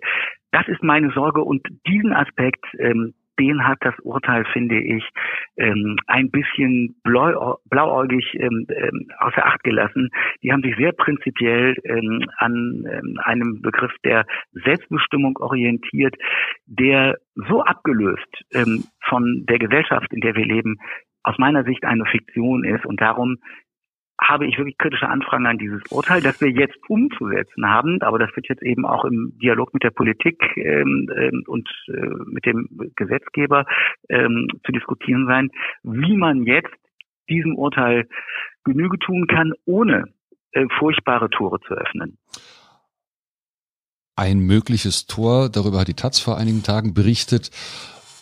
Das 0.52 0.67
ist 0.67 0.82
meine 0.82 1.12
Sorge 1.12 1.41
und 1.41 1.67
diesen 1.86 2.13
Aspekt, 2.13 2.65
ähm, 2.80 3.13
den 3.39 3.65
hat 3.67 3.80
das 3.82 3.97
Urteil, 3.99 4.45
finde 4.54 4.80
ich, 4.80 5.04
ähm, 5.58 5.97
ein 6.08 6.30
bisschen 6.30 6.95
blau, 7.04 7.58
blauäugig 7.69 8.36
ähm, 8.36 8.67
ähm, 8.69 9.08
außer 9.19 9.45
Acht 9.45 9.63
gelassen. 9.63 10.10
Die 10.43 10.52
haben 10.52 10.62
sich 10.62 10.75
sehr 10.75 10.91
prinzipiell 10.91 11.75
ähm, 11.86 12.25
an 12.38 12.86
ähm, 12.91 13.19
einem 13.23 13.62
Begriff 13.62 13.93
der 14.04 14.25
Selbstbestimmung 14.52 15.38
orientiert, 15.38 16.15
der 16.65 17.17
so 17.47 17.63
abgelöst 17.63 18.43
ähm, 18.54 18.84
von 19.08 19.45
der 19.47 19.60
Gesellschaft, 19.60 20.12
in 20.13 20.21
der 20.21 20.36
wir 20.36 20.45
leben, 20.45 20.78
aus 21.23 21.38
meiner 21.38 21.63
Sicht 21.63 21.84
eine 21.84 22.06
Fiktion 22.06 22.63
ist 22.63 22.86
und 22.86 23.02
darum 23.02 23.38
habe 24.22 24.46
ich 24.46 24.58
wirklich 24.58 24.78
kritische 24.78 25.08
Anfragen 25.08 25.46
an 25.46 25.58
dieses 25.58 25.82
Urteil, 25.90 26.22
das 26.22 26.42
wir 26.42 26.50
jetzt 26.50 26.78
umzusetzen 26.88 27.68
haben, 27.68 28.02
aber 28.02 28.20
das 28.20 28.36
wird 28.36 28.50
jetzt 28.50 28.62
eben 28.62 28.86
auch 28.86 29.06
im 29.06 29.38
Dialog 29.42 29.74
mit 29.74 29.84
der 29.84 29.92
Politik 29.92 30.42
ähm, 30.58 31.10
ähm, 31.16 31.44
und 31.48 31.70
äh, 31.88 32.06
mit 32.26 32.46
dem 32.46 32.68
Gesetzgeber 32.96 33.66
ähm, 34.10 34.48
zu 34.66 34.72
diskutieren 34.72 35.26
sein, 35.28 35.50
wie 35.84 36.18
man 36.18 36.44
jetzt 36.44 36.74
diesem 37.30 37.56
Urteil 37.56 38.08
Genüge 38.64 39.00
tun 39.00 39.28
kann, 39.28 39.54
ohne 39.66 40.06
äh, 40.52 40.66
furchtbare 40.78 41.30
Tore 41.30 41.60
zu 41.62 41.74
öffnen. 41.74 42.18
Ein 44.16 44.40
mögliches 44.40 45.08
Tor, 45.08 45.50
darüber 45.50 45.80
hat 45.80 45.88
die 45.88 45.94
Taz 45.94 46.20
vor 46.20 46.38
einigen 46.38 46.62
Tagen 46.62 46.94
berichtet, 46.94 47.52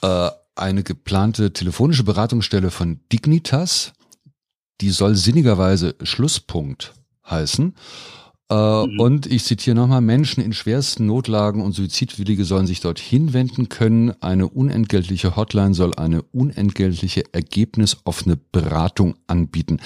äh, 0.03 0.29
eine 0.55 0.83
geplante 0.83 1.53
telefonische 1.53 2.03
Beratungsstelle 2.03 2.69
von 2.69 2.99
Dignitas, 3.11 3.96
die 4.81 4.91
soll 4.91 5.15
sinnigerweise 5.15 5.95
Schlusspunkt 6.03 6.93
heißen. 7.29 7.73
Äh, 8.49 8.85
mhm. 8.85 8.99
Und 8.99 9.25
ich 9.25 9.43
zitiere 9.43 9.75
nochmal, 9.75 10.01
Menschen 10.01 10.41
in 10.41 10.53
schwersten 10.53 11.05
Notlagen 11.05 11.61
und 11.61 11.73
Suizidwillige 11.73 12.45
sollen 12.45 12.67
sich 12.67 12.79
dorthin 12.79 13.33
wenden 13.33 13.69
können. 13.69 14.13
Eine 14.21 14.47
unentgeltliche 14.47 15.35
Hotline 15.35 15.73
soll 15.73 15.93
eine 15.95 16.21
unentgeltliche 16.21 17.23
ergebnisoffene 17.33 18.37
Beratung 18.37 19.15
anbieten. 19.27 19.79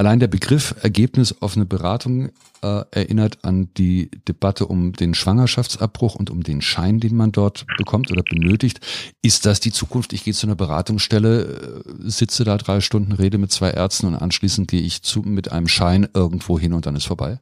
Allein 0.00 0.18
der 0.18 0.28
Begriff 0.28 0.74
ergebnisoffene 0.82 1.66
Beratung 1.66 2.30
äh, 2.62 2.84
erinnert 2.90 3.44
an 3.44 3.68
die 3.76 4.10
Debatte 4.26 4.64
um 4.64 4.94
den 4.94 5.12
Schwangerschaftsabbruch 5.12 6.14
und 6.14 6.30
um 6.30 6.42
den 6.42 6.62
Schein, 6.62 7.00
den 7.00 7.14
man 7.14 7.32
dort 7.32 7.66
bekommt 7.76 8.10
oder 8.10 8.22
benötigt. 8.22 8.80
Ist 9.22 9.44
das 9.44 9.60
die 9.60 9.72
Zukunft? 9.72 10.14
Ich 10.14 10.24
gehe 10.24 10.32
zu 10.32 10.46
einer 10.46 10.56
Beratungsstelle, 10.56 11.42
äh, 11.42 11.82
sitze 11.98 12.44
da 12.44 12.56
drei 12.56 12.80
Stunden, 12.80 13.12
rede 13.12 13.36
mit 13.36 13.50
zwei 13.50 13.72
Ärzten 13.72 14.06
und 14.06 14.14
anschließend 14.14 14.70
gehe 14.70 14.80
ich 14.80 15.02
zu, 15.02 15.20
mit 15.20 15.52
einem 15.52 15.68
Schein 15.68 16.08
irgendwo 16.14 16.58
hin 16.58 16.72
und 16.72 16.86
dann 16.86 16.96
ist 16.96 17.04
vorbei? 17.04 17.38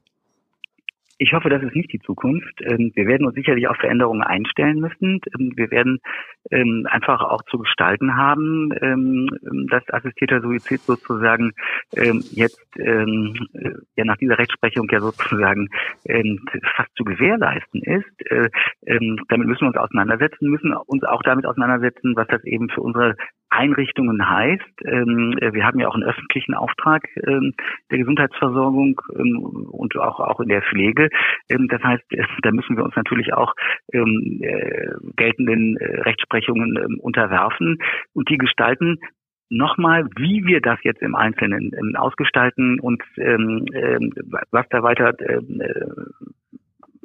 Ich 1.21 1.33
hoffe, 1.33 1.51
das 1.51 1.63
ist 1.63 1.75
nicht 1.75 1.93
die 1.93 1.99
Zukunft. 1.99 2.61
Ähm, 2.63 2.93
wir 2.95 3.07
werden 3.07 3.27
uns 3.27 3.35
sicherlich 3.35 3.67
auf 3.67 3.77
Veränderungen 3.77 4.23
einstellen 4.23 4.81
müssen. 4.81 5.21
Ähm, 5.39 5.53
wir 5.57 5.71
werden 5.71 5.99
ähm, 6.51 6.87
einfach 6.91 7.21
auch 7.23 7.43
zu 7.51 7.59
gestalten 7.59 8.17
haben, 8.17 8.71
dass 9.71 9.83
assistierter 9.91 10.41
Suizid 10.41 10.81
sozusagen 10.81 11.53
jetzt 12.31 12.67
ja 12.77 14.05
nach 14.05 14.17
dieser 14.17 14.39
Rechtsprechung 14.39 14.89
ja 14.91 15.01
sozusagen 15.01 15.69
fast 16.77 16.91
zu 16.97 17.05
gewährleisten 17.05 17.83
ist. 17.83 18.31
Äh, 18.31 18.49
damit 19.29 19.49
müssen 19.49 19.63
wir 19.63 19.69
uns 19.69 19.77
auseinandersetzen, 19.77 20.51
müssen 20.51 20.75
uns 20.75 21.05
auch 21.05 21.23
damit 21.23 21.47
auseinandersetzen, 21.47 22.15
was 22.17 22.27
das 22.29 22.45
eben 22.45 22.69
für 22.69 22.81
unsere 22.81 23.17
Einrichtungen 23.51 24.29
heißt. 24.29 24.81
wir 24.81 25.65
haben 25.65 25.81
ja 25.81 25.89
auch 25.89 25.95
einen 25.95 26.05
öffentlichen 26.05 26.55
Auftrag 26.55 27.09
der 27.17 27.99
Gesundheitsversorgung 27.99 29.01
und 29.09 29.97
auch, 29.97 30.21
auch 30.21 30.41
in 30.41 30.49
der 30.49 30.63
Pflege. 30.63 31.09
Ähm, 31.49 31.69
das 31.69 31.83
heißt, 31.83 32.05
da 32.43 32.51
müssen 32.51 32.77
wir 32.77 32.85
uns 32.85 32.97
natürlich 32.97 33.33
auch 33.33 33.55
ähm, 33.93 34.41
äh, 34.43 34.91
geltenden 35.17 35.77
äh, 35.77 36.01
Rechtsprechungen 36.03 36.38
ähm, 36.47 36.99
unterwerfen 37.01 37.79
und 38.13 38.29
die 38.29 38.39
gestalten 38.39 38.99
nochmal, 39.51 40.07
wie 40.17 40.45
wir 40.45 40.61
das 40.61 40.79
jetzt 40.83 41.03
im 41.03 41.15
Einzelnen 41.15 41.73
ähm, 41.75 41.97
ausgestalten 41.97 42.81
und 42.81 43.03
ähm, 43.17 43.65
ähm, 43.73 44.13
was 44.51 44.67
da 44.69 44.83
weiter 44.83 45.15
ähm, 45.21 45.61
äh, 45.61 45.87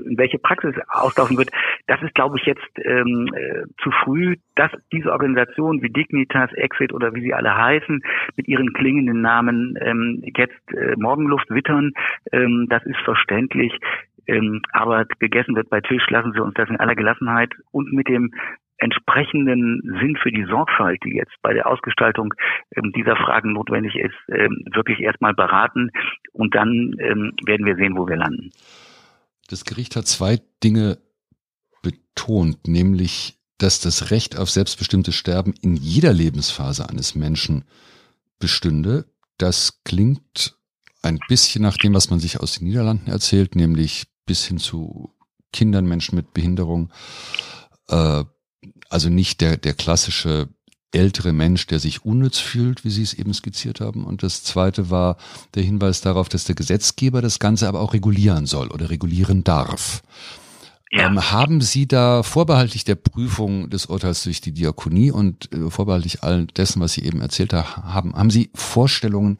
in 0.06 0.18
welche 0.18 0.40
Praxis 0.40 0.76
auslaufen 0.90 1.38
wird, 1.38 1.50
das 1.88 2.02
ist, 2.02 2.16
glaube 2.16 2.38
ich, 2.38 2.46
jetzt 2.46 2.68
ähm, 2.84 3.30
äh, 3.34 3.64
zu 3.82 3.92
früh, 4.04 4.36
dass 4.56 4.72
diese 4.92 5.12
Organisationen 5.12 5.82
wie 5.82 5.90
Dignitas, 5.90 6.52
Exit 6.54 6.94
oder 6.94 7.14
wie 7.14 7.22
sie 7.22 7.34
alle 7.34 7.56
heißen, 7.56 8.02
mit 8.36 8.48
ihren 8.48 8.74
klingenden 8.74 9.22
Namen 9.22 9.78
ähm, 9.82 10.24
jetzt 10.36 10.74
äh, 10.74 10.96
Morgenluft 10.98 11.50
wittern. 11.50 11.92
Ähm, 12.32 12.68
das 12.70 12.84
ist 12.86 13.00
verständlich. 13.06 13.74
Ähm, 14.26 14.62
aber 14.72 15.06
gegessen 15.20 15.56
wird 15.56 15.70
bei 15.70 15.82
Tisch, 15.82 16.10
lassen 16.10 16.32
Sie 16.34 16.42
uns 16.42 16.54
das 16.54 16.70
in 16.70 16.80
aller 16.80 16.96
Gelassenheit 16.96 17.54
und 17.72 17.92
mit 17.92 18.08
dem 18.08 18.34
entsprechenden 18.78 19.82
Sinn 20.00 20.18
für 20.22 20.32
die 20.32 20.46
Sorgfalt, 20.46 21.00
die 21.06 21.16
jetzt 21.16 21.34
bei 21.42 21.54
der 21.54 21.68
Ausgestaltung 21.68 22.34
ähm, 22.76 22.92
dieser 22.96 23.16
Fragen 23.16 23.54
notwendig 23.54 23.96
ist, 23.96 24.16
ähm, 24.30 24.64
wirklich 24.74 25.00
erstmal 25.00 25.34
beraten 25.34 25.92
und 26.32 26.56
dann 26.56 26.96
ähm, 27.00 27.34
werden 27.46 27.66
wir 27.66 27.76
sehen, 27.76 27.96
wo 27.98 28.08
wir 28.08 28.18
landen. 28.18 28.52
Das 29.50 29.66
Gericht 29.66 29.96
hat 29.96 30.08
zwei 30.08 30.40
Dinge 30.64 30.98
betont, 31.82 32.68
nämlich, 32.68 33.38
dass 33.58 33.80
das 33.80 34.12
Recht 34.12 34.38
auf 34.38 34.50
selbstbestimmtes 34.50 35.16
Sterben 35.16 35.54
in 35.62 35.76
jeder 35.76 36.14
Lebensphase 36.14 36.90
eines 36.90 37.16
Menschen 37.16 37.66
bestünde. 38.40 39.06
Das 39.38 39.84
klingt 39.84 40.58
ein 41.02 41.20
bisschen 41.28 41.62
nach 41.62 41.78
dem, 41.78 41.94
was 41.94 42.10
man 42.10 42.20
sich 42.20 42.40
aus 42.40 42.58
den 42.58 42.68
Niederlanden 42.68 43.10
erzählt, 43.10 43.56
nämlich 43.56 44.06
bis 44.26 44.46
hin 44.46 44.58
zu 44.58 45.14
Kindern, 45.52 45.86
Menschen 45.86 46.16
mit 46.16 46.34
Behinderung. 46.34 46.92
Äh, 47.90 48.24
also 48.90 49.10
nicht 49.10 49.42
der, 49.42 49.58
der 49.58 49.74
klassische 49.74 50.50
ältere 50.94 51.34
Mensch, 51.34 51.66
der 51.68 51.80
sich 51.80 52.06
unnütz 52.06 52.40
fühlt, 52.40 52.86
wie 52.86 52.90
Sie 52.90 53.02
es 53.02 53.14
eben 53.14 53.34
skizziert 53.34 53.82
haben. 53.82 54.06
Und 54.06 54.24
das 54.24 54.44
zweite 54.44 54.90
war 54.90 55.18
der 55.56 55.64
Hinweis 55.64 56.02
darauf, 56.02 56.30
dass 56.30 56.46
der 56.46 56.56
Gesetzgeber 56.56 57.22
das 57.22 57.40
Ganze 57.40 57.68
aber 57.68 57.82
auch 57.82 57.94
regulieren 57.94 58.46
soll 58.46 58.68
oder 58.68 58.90
regulieren 58.90 59.44
darf. 59.44 60.04
Ja. 60.92 61.08
Ähm, 61.08 61.32
haben 61.32 61.62
Sie 61.62 61.88
da 61.88 62.22
vorbehaltlich 62.22 62.84
der 62.84 62.96
Prüfung 62.96 63.72
des 63.72 63.88
Urteils 63.88 64.24
durch 64.24 64.42
die 64.42 64.52
Diakonie 64.52 65.10
und 65.10 65.52
äh, 65.52 65.72
vorbehaltlich 65.72 66.22
all 66.22 66.46
dessen, 66.46 66.82
was 66.82 66.94
Sie 66.94 67.04
eben 67.04 67.20
erzählt 67.22 67.54
haben, 67.54 68.14
haben 68.14 68.30
Sie 68.30 68.52
Vorstellungen, 68.54 69.40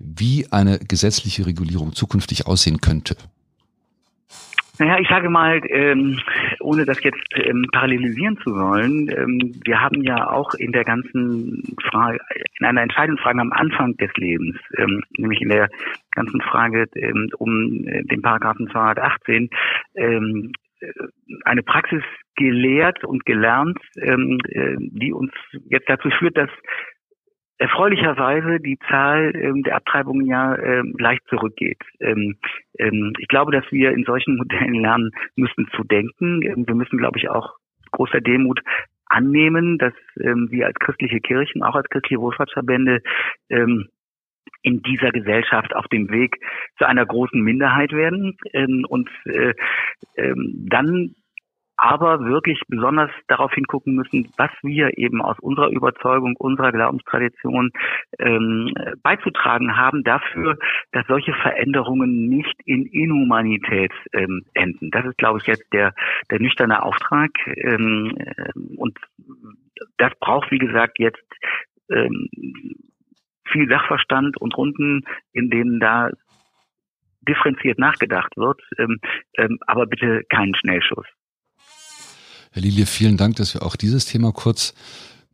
wie 0.00 0.50
eine 0.50 0.78
gesetzliche 0.80 1.46
Regulierung 1.46 1.92
zukünftig 1.92 2.46
aussehen 2.46 2.80
könnte? 2.80 3.16
Naja, 4.80 4.98
ich 4.98 5.08
sage 5.08 5.28
mal, 5.28 5.60
ähm, 5.68 6.18
ohne 6.60 6.84
das 6.84 7.02
jetzt 7.02 7.22
ähm, 7.34 7.66
parallelisieren 7.72 8.38
zu 8.38 8.54
wollen, 8.54 9.08
ähm, 9.10 9.60
wir 9.64 9.80
haben 9.80 10.02
ja 10.02 10.30
auch 10.30 10.54
in 10.54 10.72
der 10.72 10.84
ganzen 10.84 11.76
Frage, 11.90 12.18
in 12.58 12.66
einer 12.66 12.82
entscheidenden 12.82 13.22
Frage 13.22 13.40
am 13.40 13.52
Anfang 13.52 13.96
des 13.96 14.10
Lebens, 14.16 14.56
ähm, 14.76 15.02
nämlich 15.16 15.40
in 15.40 15.48
der 15.48 15.68
ganzen 16.12 16.40
Frage 16.40 16.86
ähm, 16.94 17.30
um 17.38 17.86
äh, 17.86 18.04
den 18.04 18.22
Paragraphen 18.22 18.68
218, 18.70 19.50
ähm, 19.94 20.52
äh, 20.80 20.92
eine 21.44 21.62
Praxis 21.62 22.02
gelehrt 22.36 23.04
und 23.04 23.24
gelernt, 23.26 23.78
ähm, 23.96 24.38
äh, 24.48 24.76
die 24.78 25.12
uns 25.12 25.32
jetzt 25.68 25.88
dazu 25.88 26.10
führt, 26.10 26.36
dass 26.36 26.50
erfreulicherweise 27.60 28.58
die 28.58 28.78
Zahl 28.88 29.32
ähm, 29.36 29.62
der 29.62 29.76
Abtreibungen 29.76 30.26
ja 30.26 30.56
ähm, 30.56 30.94
leicht 30.98 31.22
zurückgeht. 31.28 31.78
Ähm, 32.00 32.38
ähm, 32.78 33.12
ich 33.18 33.28
glaube, 33.28 33.52
dass 33.52 33.70
wir 33.70 33.90
in 33.92 34.04
solchen 34.04 34.38
Modellen 34.38 34.74
lernen 34.74 35.10
müssen 35.36 35.68
zu 35.76 35.84
denken. 35.84 36.40
Ähm, 36.42 36.66
wir 36.66 36.74
müssen, 36.74 36.96
glaube 36.96 37.18
ich, 37.18 37.28
auch 37.28 37.54
großer 37.92 38.22
Demut 38.22 38.60
annehmen, 39.04 39.76
dass 39.76 39.92
ähm, 40.18 40.48
wir 40.50 40.66
als 40.66 40.78
christliche 40.78 41.20
Kirchen, 41.20 41.62
auch 41.62 41.74
als 41.74 41.88
christliche 41.90 42.20
Wohlfahrtsverbände 42.20 43.02
ähm, 43.50 43.88
in 44.62 44.80
dieser 44.82 45.10
Gesellschaft 45.10 45.74
auf 45.74 45.86
dem 45.88 46.10
Weg 46.10 46.36
zu 46.78 46.86
einer 46.86 47.04
großen 47.04 47.40
Minderheit 47.42 47.92
werden 47.92 48.38
ähm, 48.54 48.86
und 48.88 49.10
äh, 49.26 49.52
ähm, 50.16 50.66
dann 50.66 51.14
aber 51.80 52.20
wirklich 52.26 52.60
besonders 52.68 53.10
darauf 53.26 53.54
hingucken 53.54 53.94
müssen, 53.94 54.30
was 54.36 54.50
wir 54.62 54.98
eben 54.98 55.22
aus 55.22 55.38
unserer 55.40 55.70
Überzeugung, 55.70 56.36
unserer 56.36 56.72
Glaubenstradition 56.72 57.70
ähm, 58.18 58.74
beizutragen 59.02 59.78
haben 59.78 60.04
dafür, 60.04 60.58
dass 60.92 61.06
solche 61.06 61.32
Veränderungen 61.32 62.28
nicht 62.28 62.54
in 62.66 62.84
Inhumanität 62.84 63.92
ähm, 64.12 64.44
enden. 64.52 64.90
Das 64.90 65.06
ist, 65.06 65.16
glaube 65.16 65.38
ich, 65.38 65.46
jetzt 65.46 65.72
der, 65.72 65.94
der 66.30 66.40
nüchterne 66.40 66.82
Auftrag. 66.82 67.30
Ähm, 67.46 68.14
und 68.76 68.98
das 69.96 70.12
braucht, 70.20 70.50
wie 70.50 70.58
gesagt, 70.58 70.98
jetzt 70.98 71.24
ähm, 71.90 72.28
viel 73.48 73.68
Sachverstand 73.70 74.38
und 74.38 74.54
Runden, 74.54 75.06
in 75.32 75.48
denen 75.48 75.80
da 75.80 76.10
differenziert 77.26 77.78
nachgedacht 77.78 78.36
wird, 78.36 78.60
ähm, 78.76 79.00
ähm, 79.38 79.58
aber 79.66 79.86
bitte 79.86 80.24
keinen 80.28 80.54
Schnellschuss. 80.54 81.06
Herr 82.52 82.62
Lilie, 82.62 82.86
vielen 82.86 83.16
Dank, 83.16 83.36
dass 83.36 83.54
wir 83.54 83.62
auch 83.62 83.76
dieses 83.76 84.06
Thema 84.06 84.32
kurz 84.32 84.74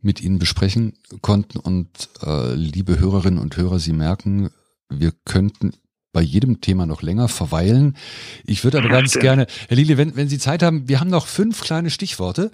mit 0.01 0.21
Ihnen 0.21 0.37
besprechen 0.37 0.93
konnten. 1.21 1.57
Und 1.57 1.89
äh, 2.23 2.53
liebe 2.53 2.99
Hörerinnen 2.99 3.39
und 3.39 3.57
Hörer, 3.57 3.79
Sie 3.79 3.93
merken, 3.93 4.51
wir 4.89 5.11
könnten 5.25 5.73
bei 6.13 6.21
jedem 6.21 6.61
Thema 6.61 6.85
noch 6.85 7.01
länger 7.01 7.27
verweilen. 7.27 7.97
Ich 8.45 8.63
würde 8.63 8.77
aber 8.79 8.89
ganz 8.89 9.13
gerne, 9.13 9.47
Herr 9.67 9.77
Lilie, 9.77 9.97
wenn, 9.97 10.15
wenn 10.15 10.29
Sie 10.29 10.37
Zeit 10.37 10.63
haben, 10.63 10.87
wir 10.87 10.99
haben 10.99 11.09
noch 11.09 11.27
fünf 11.27 11.61
kleine 11.61 11.89
Stichworte. 11.89 12.51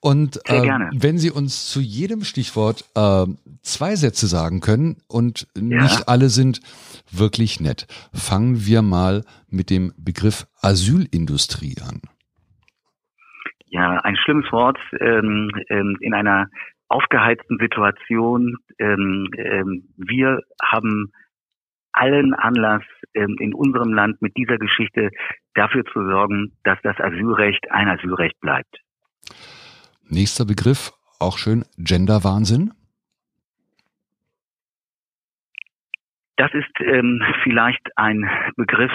Und 0.00 0.44
äh, 0.48 0.68
wenn 0.94 1.16
Sie 1.18 1.30
uns 1.30 1.70
zu 1.70 1.80
jedem 1.80 2.24
Stichwort 2.24 2.84
äh, 2.94 3.26
zwei 3.62 3.96
Sätze 3.96 4.26
sagen 4.26 4.60
können 4.60 4.96
und 5.06 5.46
ja. 5.56 5.82
nicht 5.82 6.08
alle 6.08 6.28
sind 6.28 6.60
wirklich 7.10 7.60
nett, 7.60 7.86
fangen 8.12 8.66
wir 8.66 8.82
mal 8.82 9.24
mit 9.48 9.70
dem 9.70 9.92
Begriff 9.96 10.46
Asylindustrie 10.60 11.76
an. 11.80 12.00
Ja, 13.72 14.00
ein 14.02 14.16
schlimmes 14.16 14.52
Wort 14.52 14.78
ähm, 15.00 15.50
ähm, 15.70 15.96
in 16.00 16.12
einer 16.12 16.48
aufgeheizten 16.88 17.56
Situation. 17.58 18.58
Ähm, 18.78 19.30
ähm, 19.38 19.88
wir 19.96 20.40
haben 20.62 21.10
allen 21.92 22.34
Anlass 22.34 22.82
ähm, 23.14 23.34
in 23.40 23.54
unserem 23.54 23.94
Land 23.94 24.20
mit 24.20 24.36
dieser 24.36 24.58
Geschichte 24.58 25.08
dafür 25.54 25.86
zu 25.86 26.06
sorgen, 26.06 26.52
dass 26.64 26.78
das 26.82 27.00
Asylrecht 27.00 27.70
ein 27.70 27.88
Asylrecht 27.88 28.38
bleibt. 28.40 28.76
Nächster 30.06 30.44
Begriff, 30.44 30.92
auch 31.18 31.38
schön, 31.38 31.64
Genderwahnsinn. 31.78 32.72
Das 36.36 36.52
ist 36.52 36.78
ähm, 36.80 37.22
vielleicht 37.42 37.96
ein 37.96 38.28
Begriff 38.56 38.92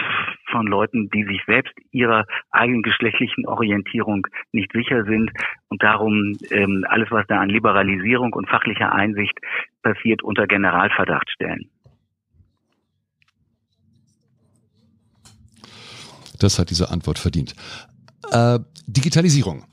von 0.50 0.66
Leuten, 0.68 1.10
die 1.10 1.24
sich 1.24 1.42
selbst 1.46 1.74
ihrer 1.92 2.26
eigenen 2.52 2.82
geschlechtlichen 2.82 3.46
Orientierung 3.48 4.26
nicht 4.52 4.72
sicher 4.74 5.04
sind 5.04 5.32
und 5.70 5.84
darum 5.84 6.38
ähm, 6.52 6.86
alles, 6.90 7.12
was 7.12 7.26
da 7.28 7.40
an 7.40 7.50
Liberalisierung 7.50 8.34
und 8.34 8.50
fachlicher 8.50 8.94
Einsicht 8.94 9.38
passiert, 9.82 10.24
unter 10.24 10.48
Generalverdacht 10.48 11.30
stellen. 11.30 11.70
Das 16.40 16.60
hat 16.60 16.70
diese 16.70 16.92
Antwort 16.92 17.20
verdient. 17.20 17.56
Äh, 18.32 18.60
Digitalisierung 18.86 19.64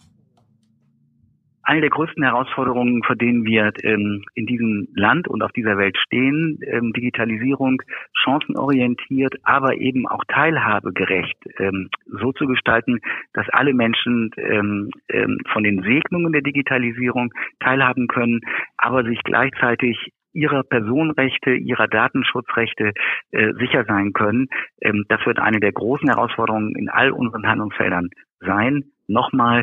eine 1.64 1.80
der 1.80 1.90
größten 1.90 2.22
Herausforderungen, 2.22 3.02
vor 3.02 3.16
denen 3.16 3.44
wir 3.44 3.72
ähm, 3.82 4.24
in 4.34 4.46
diesem 4.46 4.88
Land 4.94 5.28
und 5.28 5.42
auf 5.42 5.52
dieser 5.52 5.76
Welt 5.78 5.96
stehen, 5.98 6.58
ähm, 6.66 6.92
Digitalisierung 6.92 7.82
chancenorientiert, 8.12 9.34
aber 9.42 9.76
eben 9.76 10.06
auch 10.06 10.24
teilhabegerecht 10.28 11.38
ähm, 11.58 11.90
so 12.06 12.32
zu 12.32 12.46
gestalten, 12.46 13.00
dass 13.32 13.48
alle 13.50 13.74
Menschen 13.74 14.30
ähm, 14.36 14.90
ähm, 15.08 15.38
von 15.52 15.64
den 15.64 15.82
Segnungen 15.82 16.32
der 16.32 16.42
Digitalisierung 16.42 17.32
teilhaben 17.60 18.06
können, 18.08 18.40
aber 18.76 19.04
sich 19.04 19.20
gleichzeitig 19.24 20.12
ihrer 20.34 20.64
Personenrechte, 20.64 21.54
ihrer 21.54 21.88
Datenschutzrechte 21.88 22.92
äh, 23.30 23.52
sicher 23.54 23.84
sein 23.86 24.12
können. 24.12 24.48
Ähm, 24.82 25.04
das 25.08 25.24
wird 25.24 25.38
eine 25.38 25.60
der 25.60 25.72
großen 25.72 26.08
Herausforderungen 26.08 26.74
in 26.76 26.88
all 26.88 27.12
unseren 27.12 27.46
Handlungsfeldern 27.46 28.10
sein. 28.40 28.84
Nochmal, 29.06 29.62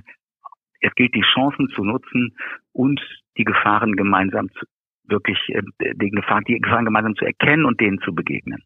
es 0.82 0.94
gilt, 0.96 1.15
die 1.15 1.24
Chancen 1.34 1.67
zu 1.70 1.84
nutzen 1.84 2.36
und 2.74 3.02
die 3.38 3.44
Gefahren 3.44 3.96
gemeinsam 3.96 4.50
zu, 4.52 4.65
wirklich, 5.06 5.38
äh, 5.50 5.62
die, 5.96 6.10
Gefahren, 6.10 6.44
die 6.46 6.60
Gefahren 6.60 6.86
gemeinsam 6.86 7.15
zu 7.15 7.26
erkennen 7.26 7.65
und 7.65 7.80
denen 7.80 8.00
zu 8.02 8.13
begegnen. 8.13 8.63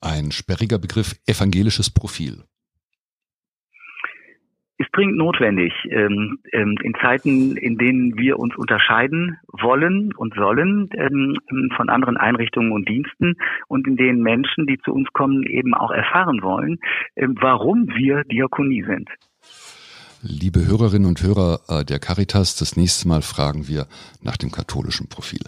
Ein 0.00 0.32
sperriger 0.32 0.78
Begriff, 0.78 1.14
evangelisches 1.26 1.92
Profil 1.92 2.44
ist 4.82 4.90
dringend 4.92 5.16
notwendig. 5.16 5.72
Ähm, 5.90 6.38
ähm, 6.52 6.76
in 6.82 6.94
Zeiten, 7.00 7.56
in 7.56 7.78
denen 7.78 8.18
wir 8.18 8.38
uns 8.38 8.56
unterscheiden 8.56 9.38
wollen 9.52 10.12
und 10.16 10.34
sollen 10.34 10.90
ähm, 10.94 11.38
von 11.76 11.88
anderen 11.88 12.16
Einrichtungen 12.16 12.72
und 12.72 12.88
Diensten 12.88 13.36
und 13.68 13.86
in 13.86 13.96
denen 13.96 14.22
Menschen, 14.22 14.66
die 14.66 14.78
zu 14.78 14.92
uns 14.92 15.08
kommen, 15.12 15.44
eben 15.44 15.74
auch 15.74 15.92
erfahren 15.92 16.42
wollen, 16.42 16.78
ähm, 17.16 17.36
warum 17.40 17.88
wir 17.94 18.24
Diakonie 18.24 18.82
sind. 18.82 19.08
Liebe 20.24 20.64
Hörerinnen 20.64 21.08
und 21.08 21.20
Hörer 21.20 21.62
äh, 21.66 21.84
der 21.84 21.98
Caritas, 21.98 22.54
das 22.54 22.76
nächste 22.76 23.08
Mal 23.08 23.22
fragen 23.22 23.66
wir 23.66 23.88
nach 24.20 24.36
dem 24.36 24.52
katholischen 24.52 25.08
Profil. 25.08 25.40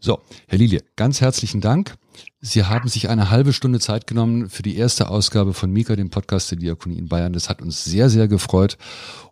So, 0.00 0.20
Herr 0.48 0.58
Lilie, 0.58 0.82
ganz 0.96 1.20
herzlichen 1.20 1.60
Dank. 1.60 1.94
Sie 2.40 2.64
haben 2.64 2.88
sich 2.88 3.10
eine 3.10 3.30
halbe 3.30 3.52
Stunde 3.52 3.78
Zeit 3.78 4.08
genommen 4.08 4.50
für 4.50 4.64
die 4.64 4.76
erste 4.76 5.08
Ausgabe 5.08 5.54
von 5.54 5.70
Mika, 5.70 5.94
dem 5.94 6.10
Podcast 6.10 6.50
der 6.50 6.58
Diakonie 6.58 6.98
in 6.98 7.06
Bayern. 7.06 7.32
Das 7.32 7.48
hat 7.48 7.62
uns 7.62 7.84
sehr, 7.84 8.10
sehr 8.10 8.26
gefreut. 8.26 8.76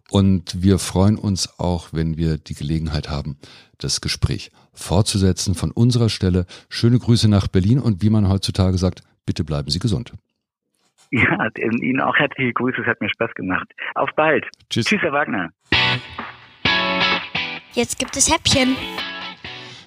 Und 0.09 0.63
wir 0.63 0.79
freuen 0.79 1.19
uns 1.19 1.59
auch, 1.59 1.89
wenn 1.91 2.17
wir 2.17 2.39
die 2.39 2.55
Gelegenheit 2.55 3.11
haben, 3.11 3.39
das 3.79 4.01
Gespräch 4.01 4.53
fortzusetzen. 4.73 5.57
Von 5.57 5.73
unserer 5.73 6.11
Stelle 6.11 6.47
schöne 6.69 7.01
Grüße 7.01 7.27
nach 7.27 7.49
Berlin 7.49 7.81
und 7.81 8.03
wie 8.03 8.11
man 8.11 8.29
heutzutage 8.29 8.79
sagt, 8.79 9.03
bitte 9.25 9.43
bleiben 9.43 9.69
Sie 9.69 9.81
gesund. 9.81 10.13
Ja, 11.11 11.49
Ihnen 11.57 12.01
auch 12.01 12.17
herzliche 12.17 12.53
Grüße, 12.53 12.81
es 12.81 12.87
hat 12.87 13.01
mir 13.01 13.09
Spaß 13.09 13.33
gemacht. 13.35 13.69
Auf 13.95 14.11
bald. 14.17 14.45
Tschüss. 14.71 14.87
Tschüss, 14.87 15.03
Herr 15.03 15.13
Wagner. 15.13 15.51
Jetzt 17.73 17.99
gibt 17.99 18.17
es 18.17 18.33
Häppchen. 18.33 18.77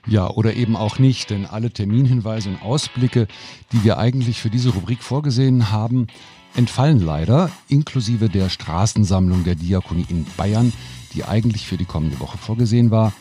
Ja, 0.08 0.28
oder 0.30 0.54
eben 0.54 0.76
auch 0.76 0.98
nicht, 0.98 1.30
denn 1.30 1.46
alle 1.46 1.72
Terminhinweise 1.72 2.50
und 2.50 2.62
Ausblicke, 2.64 3.28
die 3.72 3.84
wir 3.84 3.98
eigentlich 3.98 4.42
für 4.42 4.50
diese 4.50 4.70
Rubrik 4.70 5.04
vorgesehen 5.04 5.72
haben, 5.72 6.08
entfallen 6.56 7.00
leider, 7.00 7.52
inklusive 7.68 8.30
der 8.30 8.50
Straßensammlung 8.50 9.44
der 9.44 9.56
Diakonie 9.56 10.06
in 10.10 10.26
Bayern, 10.38 10.74
die 11.14 11.26
eigentlich 11.26 11.68
für 11.68 11.78
die 11.78 11.86
kommende 11.86 12.20
Woche 12.20 12.38
vorgesehen 12.38 12.92
war. 12.92 13.14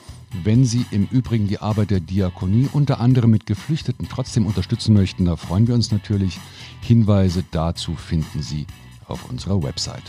Wenn 0.44 0.64
Sie 0.64 0.86
im 0.90 1.08
Übrigen 1.10 1.48
die 1.48 1.60
Arbeit 1.60 1.90
der 1.90 2.00
Diakonie 2.00 2.68
unter 2.72 3.00
anderem 3.00 3.30
mit 3.30 3.46
Geflüchteten 3.46 4.08
trotzdem 4.08 4.46
unterstützen 4.46 4.94
möchten, 4.94 5.24
da 5.24 5.34
freuen 5.36 5.66
wir 5.66 5.74
uns 5.74 5.90
natürlich. 5.90 6.38
Hinweise 6.82 7.42
dazu 7.50 7.94
finden 7.94 8.42
Sie 8.42 8.66
auf 9.06 9.30
unserer 9.30 9.62
Website. 9.62 10.02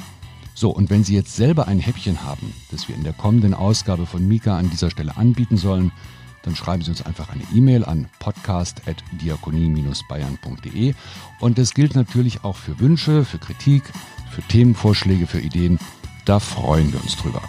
So, 0.54 0.72
und 0.72 0.90
wenn 0.90 1.06
Sie 1.06 1.16
jetzt 1.16 1.38
selber 1.38 1.70
ein 1.70 1.80
Häppchen 1.80 2.26
haben, 2.26 2.54
das 2.70 2.90
wir 2.90 2.96
in 2.96 3.06
der 3.06 3.14
kommenden 3.14 3.54
Ausgabe 3.54 4.06
von 4.06 4.28
Mika 4.28 4.58
an 4.58 4.70
dieser 4.70 4.90
Stelle 4.90 5.16
anbieten 5.16 5.56
sollen, 5.56 5.94
dann 6.44 6.56
schreiben 6.56 6.84
Sie 6.84 6.92
uns 6.92 7.02
einfach 7.02 7.30
eine 7.30 7.44
E-Mail 7.54 7.86
an 7.86 8.10
podcast.diakonie-bayern.de. 8.20 10.94
Und 11.40 11.58
das 11.58 11.74
gilt 11.74 11.96
natürlich 11.96 12.44
auch 12.44 12.58
für 12.58 12.78
Wünsche, 12.80 13.24
für 13.24 13.38
Kritik, 13.38 13.84
für 14.30 14.42
Themenvorschläge, 14.44 15.28
für 15.28 15.40
Ideen. 15.40 15.80
Da 16.26 16.40
freuen 16.40 16.92
wir 16.92 17.02
uns 17.02 17.16
drüber. 17.16 17.42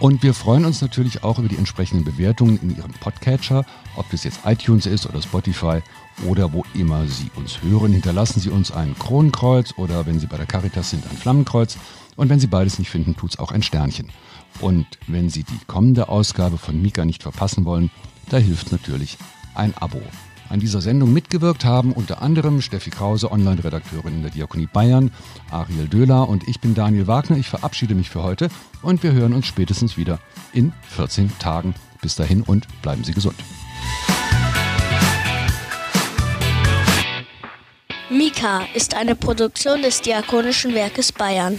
Und 0.00 0.22
wir 0.22 0.32
freuen 0.32 0.64
uns 0.64 0.80
natürlich 0.80 1.22
auch 1.24 1.38
über 1.38 1.48
die 1.48 1.58
entsprechenden 1.58 2.04
Bewertungen 2.04 2.58
in 2.62 2.74
Ihrem 2.74 2.92
Podcatcher, 2.92 3.66
ob 3.96 4.10
das 4.10 4.24
jetzt 4.24 4.40
iTunes 4.46 4.86
ist 4.86 5.06
oder 5.06 5.20
Spotify 5.20 5.80
oder 6.26 6.54
wo 6.54 6.64
immer 6.72 7.06
Sie 7.06 7.30
uns 7.36 7.62
hören. 7.62 7.92
Hinterlassen 7.92 8.40
Sie 8.40 8.48
uns 8.48 8.72
ein 8.72 8.98
Kronenkreuz 8.98 9.74
oder 9.76 10.06
wenn 10.06 10.18
Sie 10.18 10.26
bei 10.26 10.38
der 10.38 10.46
Caritas 10.46 10.88
sind, 10.88 11.04
ein 11.04 11.18
Flammenkreuz. 11.18 11.76
Und 12.16 12.30
wenn 12.30 12.40
Sie 12.40 12.46
beides 12.46 12.78
nicht 12.78 12.88
finden, 12.88 13.14
tut 13.14 13.32
es 13.32 13.38
auch 13.38 13.52
ein 13.52 13.62
Sternchen. 13.62 14.08
Und 14.62 14.86
wenn 15.06 15.28
Sie 15.28 15.44
die 15.44 15.60
kommende 15.66 16.08
Ausgabe 16.08 16.56
von 16.56 16.80
Mika 16.80 17.04
nicht 17.04 17.22
verpassen 17.22 17.66
wollen, 17.66 17.90
da 18.30 18.38
hilft 18.38 18.72
natürlich 18.72 19.18
ein 19.54 19.76
Abo. 19.76 20.00
An 20.50 20.58
dieser 20.58 20.80
Sendung 20.80 21.12
mitgewirkt 21.12 21.64
haben 21.64 21.92
unter 21.92 22.22
anderem 22.22 22.60
Steffi 22.60 22.90
Krause, 22.90 23.30
Online-Redakteurin 23.30 24.16
in 24.16 24.22
der 24.22 24.32
Diakonie 24.32 24.66
Bayern, 24.66 25.12
Ariel 25.48 25.86
Döhler 25.86 26.28
und 26.28 26.48
ich 26.48 26.60
bin 26.60 26.74
Daniel 26.74 27.06
Wagner. 27.06 27.36
Ich 27.36 27.48
verabschiede 27.48 27.94
mich 27.94 28.10
für 28.10 28.24
heute 28.24 28.48
und 28.82 29.04
wir 29.04 29.12
hören 29.12 29.32
uns 29.32 29.46
spätestens 29.46 29.96
wieder 29.96 30.18
in 30.52 30.72
14 30.88 31.30
Tagen. 31.38 31.76
Bis 32.02 32.16
dahin 32.16 32.42
und 32.42 32.66
bleiben 32.82 33.04
Sie 33.04 33.12
gesund. 33.14 33.36
Mika 38.10 38.62
ist 38.74 38.94
eine 38.94 39.14
Produktion 39.14 39.82
des 39.82 40.00
Diakonischen 40.00 40.74
Werkes 40.74 41.12
Bayern. 41.12 41.58